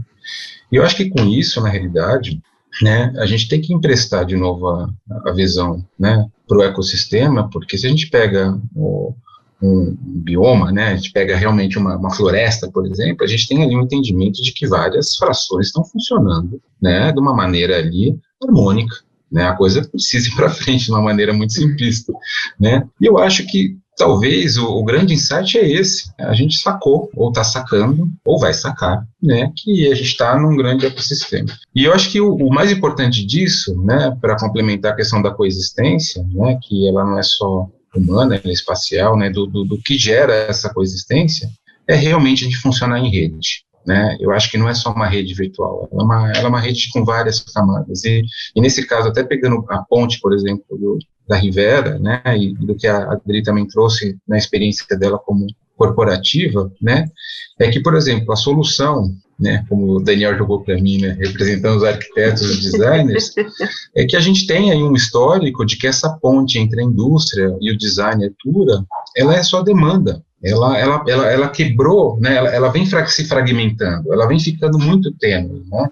[0.72, 2.40] e eu acho que com isso, na realidade,
[2.82, 4.90] né, a gente tem que emprestar de novo a,
[5.26, 9.14] a visão, né, para o ecossistema, porque se a gente pega o,
[9.62, 13.62] um bioma, né, a gente pega realmente uma, uma, floresta, por exemplo, a gente tem
[13.62, 18.96] ali um entendimento de que várias frações estão funcionando, né, de uma maneira ali harmônica,
[19.32, 22.12] né, a coisa precisa ir para frente de uma maneira muito simplista,
[22.60, 27.12] né, e eu acho que talvez o, o, grande insight é esse, a gente sacou,
[27.14, 31.50] ou está sacando, ou vai sacar, né, que a gente está num grande ecossistema.
[31.76, 35.32] E eu acho que o, o mais importante disso, né, para complementar a questão da
[35.32, 39.78] coexistência, né, que ela não é só humana, ela é espacial, né, do, do, do
[39.78, 41.50] que gera essa coexistência,
[41.86, 43.66] é realmente a gente funcionar em rede.
[43.86, 44.18] Né?
[44.22, 46.62] Eu acho que não é só uma rede virtual, ela é uma, ela é uma
[46.62, 48.06] rede com várias camadas.
[48.06, 48.22] E,
[48.56, 51.00] e, nesse caso, até pegando a ponte, por exemplo, do,
[51.30, 55.46] da Rivera, né, e do que a Adri também trouxe na experiência dela como
[55.78, 57.06] corporativa, né,
[57.60, 61.78] é que, por exemplo, a solução, né, como o Daniel jogou para mim, né, representando
[61.78, 63.32] os arquitetos e designers,
[63.96, 67.56] é que a gente tem aí um histórico de que essa ponte entre a indústria
[67.62, 68.84] e o design Atura,
[69.16, 74.12] ela é só demanda, ela, ela, ela, ela quebrou, né, ela, ela vem se fragmentando,
[74.12, 75.88] ela vem ficando muito tênue, né,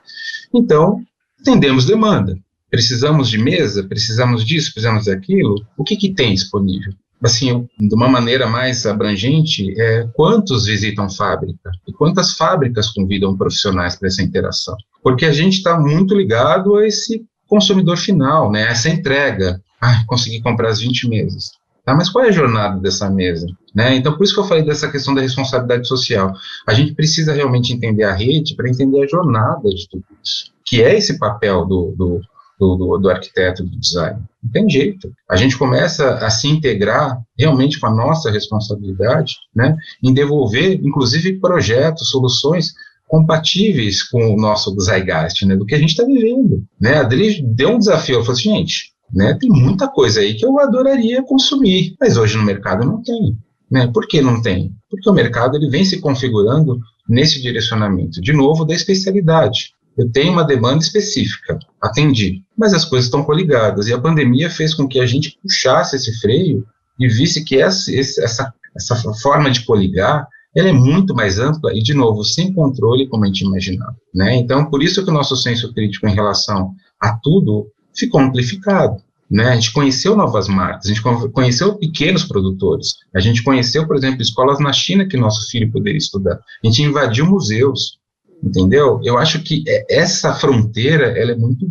[0.52, 1.00] então,
[1.44, 2.36] tendemos demanda,
[2.70, 6.94] precisamos de mesa, precisamos disso, precisamos daquilo, o que que tem disponível?
[7.24, 13.96] assim, de uma maneira mais abrangente, é, quantos visitam fábrica e quantas fábricas convidam profissionais
[13.96, 14.76] para essa interação?
[15.02, 18.70] Porque a gente está muito ligado a esse consumidor final, né?
[18.70, 19.62] Essa entrega.
[19.82, 21.52] Ah, consegui comprar as 20 mesas.
[21.86, 23.48] Tá, mas qual é a jornada dessa mesa?
[23.74, 23.96] Né?
[23.96, 26.34] Então, por isso que eu falei dessa questão da responsabilidade social.
[26.68, 30.84] A gente precisa realmente entender a rede para entender a jornada de tudo isso, que
[30.84, 32.22] é esse papel do, do
[32.60, 34.22] do, do, do arquiteto do design.
[34.44, 35.12] Não tem jeito.
[35.30, 41.40] A gente começa a se integrar realmente com a nossa responsabilidade, né, em devolver, inclusive,
[41.40, 42.74] projetos, soluções
[43.08, 46.64] compatíveis com o nosso zeitgeist, né, do que a gente está vivendo.
[46.80, 46.96] Né?
[46.96, 50.46] A Adri deu um desafio, ela falou assim, gente, né, tem muita coisa aí que
[50.46, 53.38] eu adoraria consumir, mas hoje no mercado não tem.
[53.72, 53.88] Né?
[53.88, 54.74] Por que não tem?
[54.90, 59.72] Porque o mercado ele vem se configurando nesse direcionamento, de novo, da especialidade.
[59.98, 64.74] Eu tenho uma demanda específica, atendi, mas as coisas estão coligadas e a pandemia fez
[64.74, 66.66] com que a gente puxasse esse freio
[67.00, 71.84] e visse que essa, essa, essa forma de coligar ela é muito mais ampla e,
[71.84, 73.96] de novo, sem controle como a gente imaginava.
[74.14, 74.36] Né?
[74.38, 79.02] Então, por isso que o nosso senso crítico em relação a tudo ficou amplificado.
[79.30, 79.50] Né?
[79.50, 84.22] A gente conheceu novas marcas, a gente conheceu pequenos produtores, a gente conheceu, por exemplo,
[84.22, 88.00] escolas na China que nosso filho poderia estudar, a gente invadiu museus,
[88.44, 89.00] entendeu?
[89.04, 91.68] Eu acho que é, essa fronteira ela é muito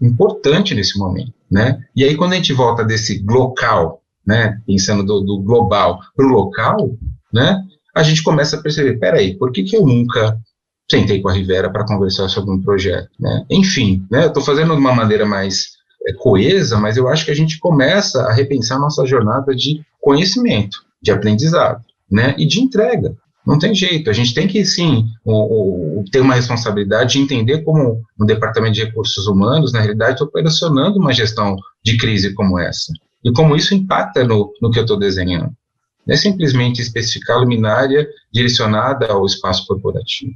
[0.00, 1.80] importante nesse momento, né?
[1.96, 6.30] E aí quando a gente volta desse local, né, pensando do, do global para o
[6.30, 6.96] local,
[7.32, 7.62] né,
[7.94, 10.38] a gente começa a perceber, peraí, por que que eu nunca
[10.90, 13.44] sentei com a Rivera para conversar sobre um projeto, né?
[13.50, 15.74] Enfim, né, eu estou fazendo de uma maneira mais
[16.06, 20.78] é, coesa, mas eu acho que a gente começa a repensar nossa jornada de conhecimento,
[21.02, 23.16] de aprendizado, né, e de entrega,
[23.46, 27.62] não tem jeito, a gente tem que, sim, o, o, ter uma responsabilidade de entender
[27.62, 32.58] como um departamento de recursos humanos, na realidade, está operacionando uma gestão de crise como
[32.58, 32.92] essa.
[33.22, 35.52] E como isso impacta no, no que eu estou desenhando.
[36.06, 40.32] Não é simplesmente especificar luminária direcionada ao espaço corporativo.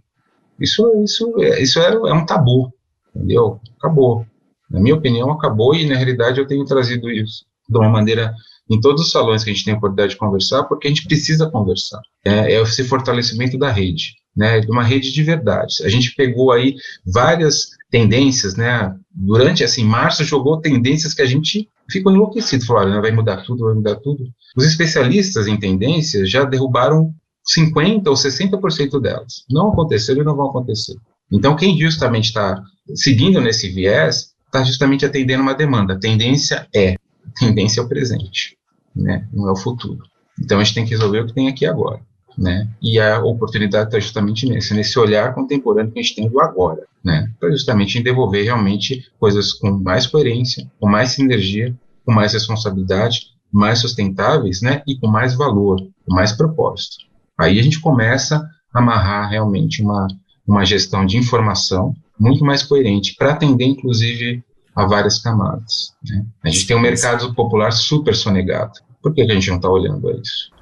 [0.60, 2.72] Isso, isso, isso é, é um tabu,
[3.14, 3.60] entendeu?
[3.78, 4.26] Acabou.
[4.70, 8.34] Na minha opinião, acabou e, na realidade, eu tenho trazido isso de uma maneira
[8.70, 11.06] em todos os salões que a gente tem a oportunidade de conversar, porque a gente
[11.06, 12.00] precisa conversar.
[12.24, 15.76] É, é esse fortalecimento da rede, né, de uma rede de verdade.
[15.84, 16.74] A gente pegou aí
[17.06, 23.00] várias tendências, né, durante, assim, março jogou tendências que a gente ficou enlouquecido, falaram, né,
[23.00, 24.24] vai mudar tudo, vai mudar tudo.
[24.56, 27.14] Os especialistas em tendências já derrubaram
[27.56, 29.44] 50% ou 60% delas.
[29.50, 30.96] Não aconteceram e não vão acontecer.
[31.32, 32.62] Então, quem justamente está
[32.94, 35.94] seguindo nesse viés, está justamente atendendo uma demanda.
[35.94, 38.57] A tendência é, a tendência é o presente
[38.94, 39.26] né?
[39.32, 40.02] Não é o futuro.
[40.40, 42.00] Então a gente tem que resolver o que tem aqui agora,
[42.36, 42.68] né?
[42.80, 46.84] E a oportunidade está justamente nesse, nesse olhar contemporâneo que a gente tem do agora,
[47.04, 47.30] né?
[47.38, 51.74] Para justamente desenvolver realmente coisas com mais coerência, com mais sinergia,
[52.04, 54.82] com mais responsabilidade, mais sustentáveis, né?
[54.86, 56.98] E com mais valor, com mais propósito.
[57.36, 60.06] Aí a gente começa a amarrar realmente uma
[60.48, 64.42] uma gestão de informação muito mais coerente para atender, inclusive,
[64.78, 65.92] a várias camadas.
[66.08, 66.24] Né?
[66.44, 70.08] A gente tem um mercado popular super sonegado Por que a gente não está olhando
[70.08, 70.52] a isso?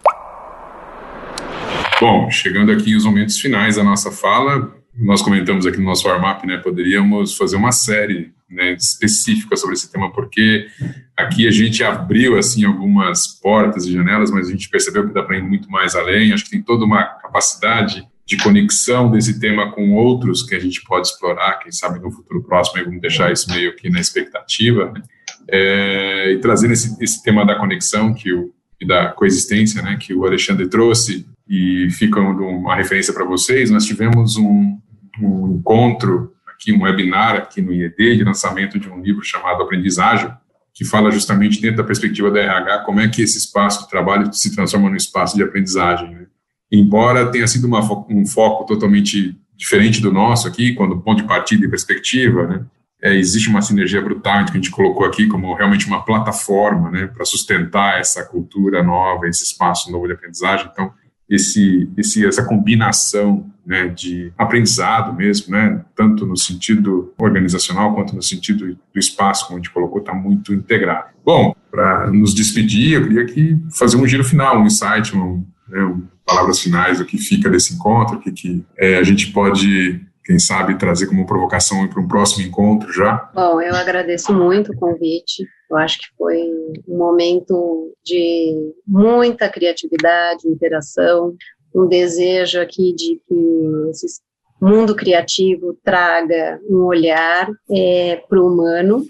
[2.00, 6.46] Bom, chegando aqui os momentos finais da nossa fala, nós comentamos aqui no nosso warm-up,
[6.46, 10.66] né, poderíamos fazer uma série né, específica sobre esse tema, porque
[11.14, 15.22] aqui a gente abriu assim algumas portas e janelas, mas a gente percebeu que dá
[15.22, 16.32] para ir muito mais além.
[16.32, 20.82] Acho que tem toda uma capacidade de conexão desse tema com outros que a gente
[20.82, 24.90] pode explorar, quem sabe no futuro próximo, aí vamos deixar isso meio aqui na expectativa,
[24.90, 25.02] né?
[25.48, 30.12] é, e trazendo esse, esse tema da conexão que o, e da coexistência, né, que
[30.12, 34.78] o Alexandre trouxe, e fica uma referência para vocês, nós tivemos um,
[35.20, 40.30] um encontro aqui, um webinar aqui no IED, de lançamento de um livro chamado Aprendizagem,
[40.74, 44.32] que fala justamente dentro da perspectiva da RH, como é que esse espaço de trabalho
[44.32, 46.10] se transforma num espaço de aprendizagem.
[46.10, 46.26] Né?
[46.70, 47.80] Embora tenha sido uma,
[48.10, 52.66] um foco totalmente diferente do nosso aqui, quando ponto de partida e perspectiva, né?
[53.02, 57.06] É, existe uma sinergia brutal que a gente colocou aqui como realmente uma plataforma né,
[57.06, 60.68] para sustentar essa cultura nova, esse espaço novo de aprendizagem.
[60.72, 60.90] Então,
[61.28, 68.22] esse, esse, essa combinação né, de aprendizado mesmo, né, tanto no sentido organizacional quanto no
[68.22, 71.08] sentido do espaço, como a gente colocou, está muito integrado.
[71.24, 75.96] Bom, para nos despedir, eu queria aqui fazer um giro final, um insight, um, né,
[76.24, 80.40] palavras finais do que fica desse encontro, o que, que é, a gente pode quem
[80.40, 83.30] sabe trazer como provocação para um próximo encontro já?
[83.32, 85.46] Bom, eu agradeço muito o convite.
[85.70, 86.42] Eu acho que foi
[86.88, 91.32] um momento de muita criatividade, interação,
[91.72, 94.20] um desejo aqui de que esse
[94.60, 99.04] mundo criativo traga um olhar é, para o humano.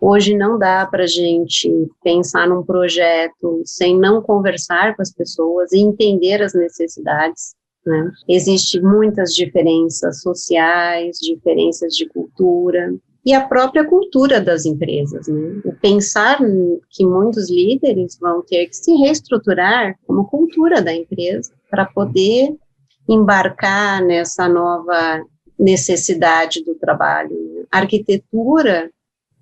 [0.00, 1.70] Hoje não dá para a gente
[2.02, 7.54] pensar num projeto sem não conversar com as pessoas e entender as necessidades.
[7.84, 8.10] Né?
[8.28, 12.94] Existem muitas diferenças sociais, diferenças de cultura
[13.24, 15.26] e a própria cultura das empresas.
[15.28, 15.60] Né?
[15.64, 16.38] O pensar
[16.90, 22.56] que muitos líderes vão ter que se reestruturar como cultura da empresa para poder
[23.08, 25.22] embarcar nessa nova
[25.58, 27.66] necessidade do trabalho.
[27.70, 28.90] A arquitetura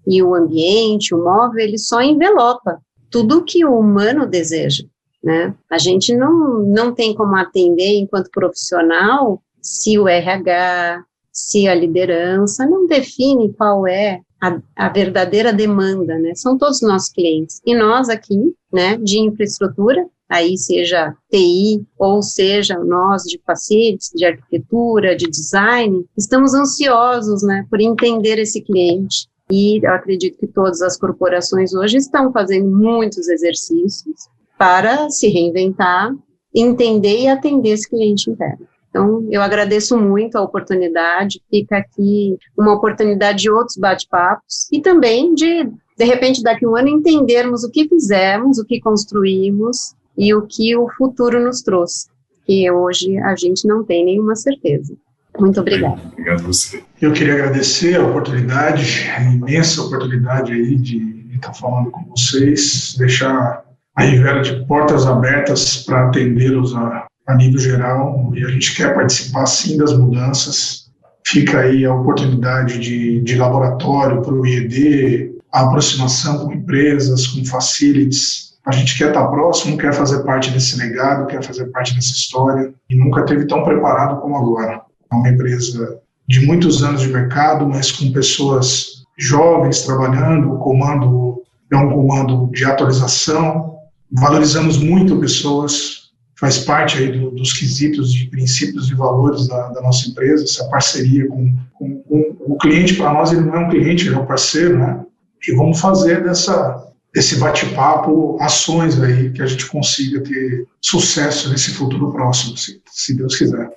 [0.07, 4.85] e o ambiente, o móvel, ele só envelopa tudo que o humano deseja
[5.23, 5.55] né?
[5.71, 12.67] A gente não, não tem como atender enquanto profissional se o RH, se a liderança
[12.67, 16.35] não define qual é a, a, verdadeira demanda, né?
[16.35, 17.61] São todos nossos clientes.
[17.67, 24.25] E nós aqui, né, de infraestrutura, aí seja TI ou seja nós de facilities, de
[24.25, 29.29] arquitetura, de design, estamos ansiosos, né, por entender esse cliente.
[29.51, 36.15] E eu acredito que todas as corporações hoje estão fazendo muitos exercícios para se reinventar,
[36.55, 38.67] entender e atender esse cliente interno.
[38.91, 45.33] Então, eu agradeço muito a oportunidade, fica aqui uma oportunidade de outros bate-papos e também
[45.33, 45.65] de,
[45.97, 50.43] de repente, daqui a um ano entendermos o que fizemos, o que construímos e o
[50.43, 52.09] que o futuro nos trouxe,
[52.45, 54.97] que hoje a gente não tem nenhuma certeza.
[55.39, 56.01] Muito obrigada.
[56.13, 56.83] Obrigado a você.
[57.01, 63.65] Eu queria agradecer a oportunidade, a imensa oportunidade aí de estar falando com vocês, deixar
[63.97, 68.95] a Rivera de portas abertas para atendê-los a, a nível geral e a gente quer
[68.95, 70.91] participar sim das mudanças.
[71.27, 77.45] Fica aí a oportunidade de, de laboratório para o IED, a aproximação com empresas, com
[77.45, 78.51] facilities.
[78.67, 82.73] A gente quer estar próximo, quer fazer parte desse legado, quer fazer parte dessa história
[82.89, 84.83] e nunca teve tão preparado como agora.
[85.13, 91.43] É uma empresa de muitos anos de mercado, mas com pessoas jovens trabalhando, o comando
[91.73, 93.77] é um comando de atualização,
[94.11, 99.81] valorizamos muito pessoas, faz parte aí do, dos quesitos de princípios e valores da, da
[99.83, 103.69] nossa empresa, essa parceria com, com, com o cliente, para nós ele não é um
[103.69, 105.05] cliente, ele é um parceiro, né?
[105.47, 111.73] E vamos fazer dessa, desse bate-papo ações aí que a gente consiga ter sucesso nesse
[111.73, 113.71] futuro próximo, se, se Deus quiser.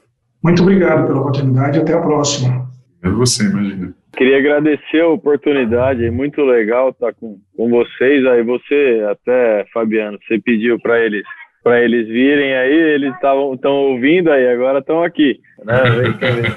[0.44, 2.68] Muito obrigado pela oportunidade e até a próxima.
[3.02, 3.94] É você, imagina.
[4.16, 8.26] Queria agradecer a oportunidade, é muito legal estar com, com vocês.
[8.26, 11.24] Aí você, até Fabiano, você pediu para eles
[11.64, 15.40] para eles virem aí, eles estavam estão ouvindo aí, agora estão aqui.
[15.64, 15.82] Né?
[15.82, 16.52] Vem, cá, vem.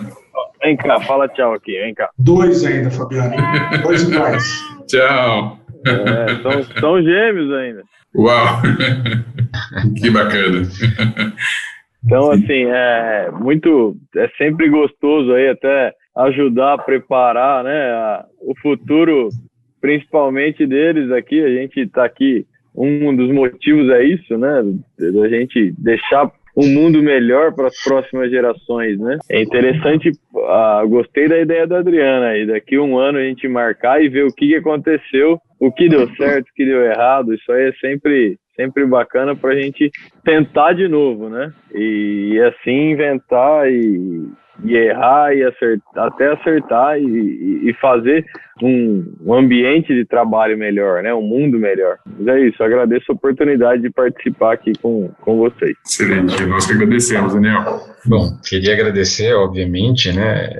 [0.60, 2.10] vem cá, fala tchau aqui, vem cá.
[2.18, 3.36] Dois ainda, Fabiano.
[3.84, 4.44] Dois iguais.
[4.88, 5.58] Tchau.
[5.86, 7.82] É, são, são gêmeos ainda.
[8.16, 8.62] Uau!
[9.96, 10.62] que bacana.
[12.04, 18.54] Então, assim, é muito, é sempre gostoso aí até ajudar a preparar né, a, o
[18.60, 19.28] futuro,
[19.80, 21.42] principalmente deles aqui.
[21.42, 24.62] A gente está aqui, um dos motivos é isso, né?
[24.98, 29.18] Da gente deixar um mundo melhor para as próximas gerações, né?
[29.30, 30.10] É interessante,
[30.88, 34.32] gostei da ideia da Adriana aí, daqui um ano a gente marcar e ver o
[34.32, 38.84] que aconteceu, o que deu certo, o que deu errado, isso aí é sempre sempre
[38.86, 39.90] bacana para a gente
[40.24, 41.52] tentar de novo, né?
[41.72, 44.28] E assim inventar e,
[44.64, 48.24] e errar e acertar, até acertar e, e fazer
[48.62, 51.14] um, um, ambiente de trabalho melhor, né?
[51.14, 51.98] Um mundo melhor.
[52.06, 55.76] Mas é isso, agradeço a oportunidade de participar aqui com, com vocês.
[55.84, 57.80] Excelente, nós que agradecemos, Daniel.
[58.06, 60.50] Bom, queria agradecer, obviamente, né?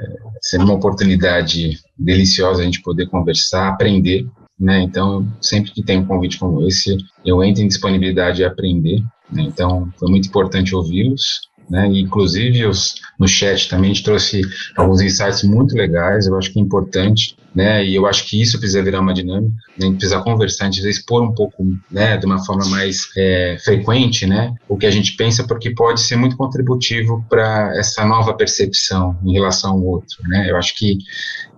[0.40, 4.26] Sendo uma oportunidade deliciosa a gente poder conversar, aprender,
[4.58, 4.82] né?
[4.82, 9.02] Então, sempre que tem um convite como esse, eu entro em disponibilidade de aprender.
[9.30, 9.42] Né?
[9.42, 11.86] Então, foi muito importante ouvi-los né?
[11.88, 14.40] inclusive os, no chat também a gente trouxe
[14.76, 17.84] alguns insights muito legais, eu acho que é importante, né?
[17.84, 19.86] E eu acho que isso precisa virar uma dinâmica, né?
[19.86, 22.16] a gente precisa conversar, a gente precisa expor um pouco, né?
[22.16, 24.54] De uma forma mais é, frequente, né?
[24.68, 29.32] O que a gente pensa, porque pode ser muito contributivo para essa nova percepção em
[29.32, 30.50] relação ao outro, né?
[30.50, 30.98] Eu acho que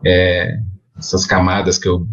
[0.06, 0.58] é,
[0.96, 2.06] essas camadas que eu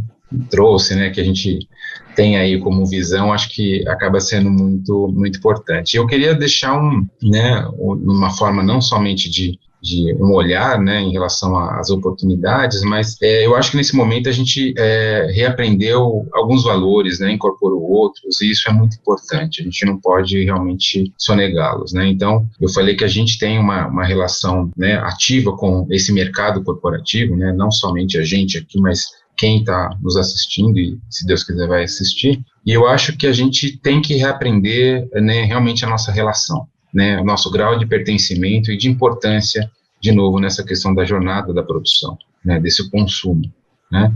[0.49, 1.09] trouxe, né?
[1.09, 1.67] Que a gente
[2.15, 5.97] tem aí como visão, acho que acaba sendo muito, muito importante.
[5.97, 11.11] Eu queria deixar um, né, uma forma não somente de, de um olhar, né, em
[11.11, 16.63] relação às oportunidades, mas é, eu acho que nesse momento a gente é, reaprendeu alguns
[16.63, 21.93] valores, né, incorporou outros, e isso é muito importante, a gente não pode realmente sonegá-los,
[21.93, 26.11] né, então eu falei que a gente tem uma, uma relação, né, ativa com esse
[26.11, 29.03] mercado corporativo, né, não somente a gente aqui, mas
[29.37, 32.43] quem está nos assistindo e, se Deus quiser, vai assistir.
[32.65, 37.19] E eu acho que a gente tem que reaprender né, realmente a nossa relação, né,
[37.19, 39.69] o nosso grau de pertencimento e de importância,
[40.01, 43.51] de novo, nessa questão da jornada da produção, né, desse consumo.
[43.91, 44.11] Né,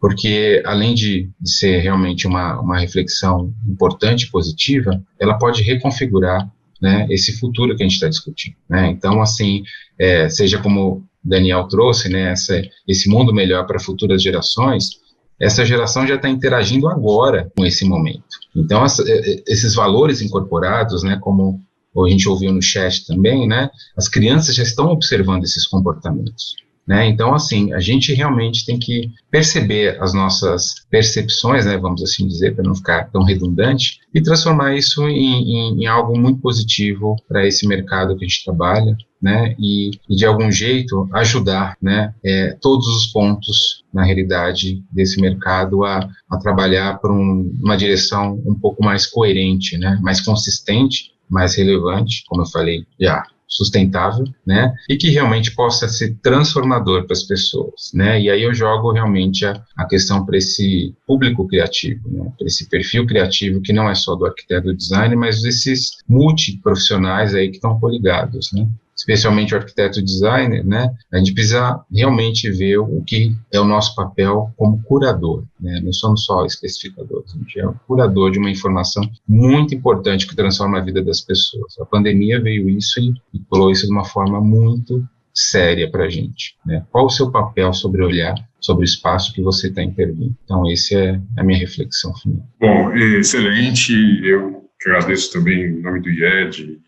[0.00, 6.48] porque, além de, de ser realmente uma, uma reflexão importante e positiva, ela pode reconfigurar
[6.80, 8.56] né, esse futuro que a gente está discutindo.
[8.68, 8.88] Né?
[8.90, 9.64] Então, assim,
[9.98, 14.98] é, seja como Daniel trouxe, né, essa, esse mundo melhor para futuras gerações,
[15.40, 18.24] essa geração já está interagindo agora com esse momento.
[18.56, 19.04] Então, essa,
[19.46, 21.60] esses valores incorporados, né, como
[21.96, 26.56] a gente ouviu no chat também, né, as crianças já estão observando esses comportamentos.
[26.88, 27.06] Né?
[27.06, 32.54] Então, assim, a gente realmente tem que perceber as nossas percepções, né, vamos assim dizer,
[32.54, 37.46] para não ficar tão redundante, e transformar isso em, em, em algo muito positivo para
[37.46, 42.56] esse mercado que a gente trabalha, né, e, e, de algum jeito ajudar, né, é,
[42.58, 48.54] todos os pontos na realidade desse mercado a, a trabalhar por um, uma direção um
[48.54, 54.74] pouco mais coerente, né, mais consistente, mais relevante, como eu falei já sustentável, né?
[54.88, 58.20] E que realmente possa ser transformador para as pessoas, né?
[58.20, 62.30] E aí eu jogo realmente a, a questão para esse público criativo, né?
[62.36, 67.34] Para esse perfil criativo que não é só do arquiteto do design, mas desses multiprofissionais
[67.34, 68.68] aí que estão coligados, né?
[68.98, 73.94] Especialmente o arquiteto designer, né, a gente precisa realmente ver o que é o nosso
[73.94, 75.44] papel como curador.
[75.60, 75.80] Né?
[75.82, 80.34] Não somos só especificadores, a gente é um curador de uma informação muito importante que
[80.34, 81.78] transforma a vida das pessoas.
[81.78, 86.08] A pandemia veio isso e, e falou isso de uma forma muito séria para a
[86.08, 86.56] gente.
[86.66, 86.84] Né?
[86.90, 90.34] Qual o seu papel sobre olhar sobre o espaço que você está intervindo?
[90.44, 92.44] Então, essa é a minha reflexão final.
[92.60, 93.92] Bom, excelente.
[94.24, 96.80] Eu que agradeço também em nome do IED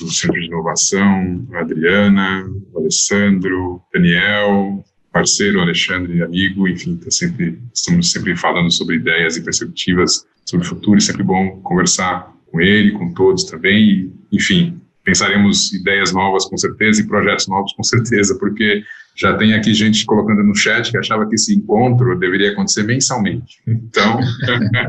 [0.00, 7.58] do Centro de Inovação, a Adriana, o Alessandro, Daniel, parceiro, Alexandre, amigo, enfim, tá sempre,
[7.72, 12.60] estamos sempre falando sobre ideias e perspectivas sobre o futuro, é sempre bom conversar com
[12.60, 17.82] ele, com todos também, e, enfim, pensaremos ideias novas com certeza e projetos novos com
[17.82, 18.82] certeza, porque
[19.16, 23.60] já tem aqui gente colocando no chat que achava que esse encontro deveria acontecer mensalmente.
[23.66, 24.20] Então,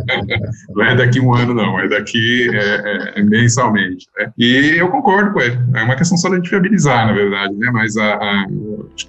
[0.76, 4.08] não é daqui um ano, não, é daqui é, é, é, mensalmente.
[4.18, 4.32] Né?
[4.38, 5.58] E eu concordo com ele.
[5.74, 7.70] É uma questão só de viabilizar, na verdade, né?
[7.72, 8.46] Mas a, a,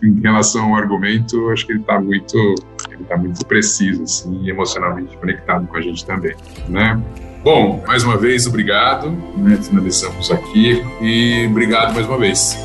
[0.03, 2.55] em relação ao argumento, acho que ele está muito,
[2.91, 6.37] ele tá muito preciso, assim, emocionalmente conectado com a gente também,
[6.69, 7.01] né?
[7.43, 9.11] Bom, mais uma vez, obrigado.
[9.37, 9.57] Né?
[9.57, 12.59] Finalizamos aqui e obrigado mais uma vez.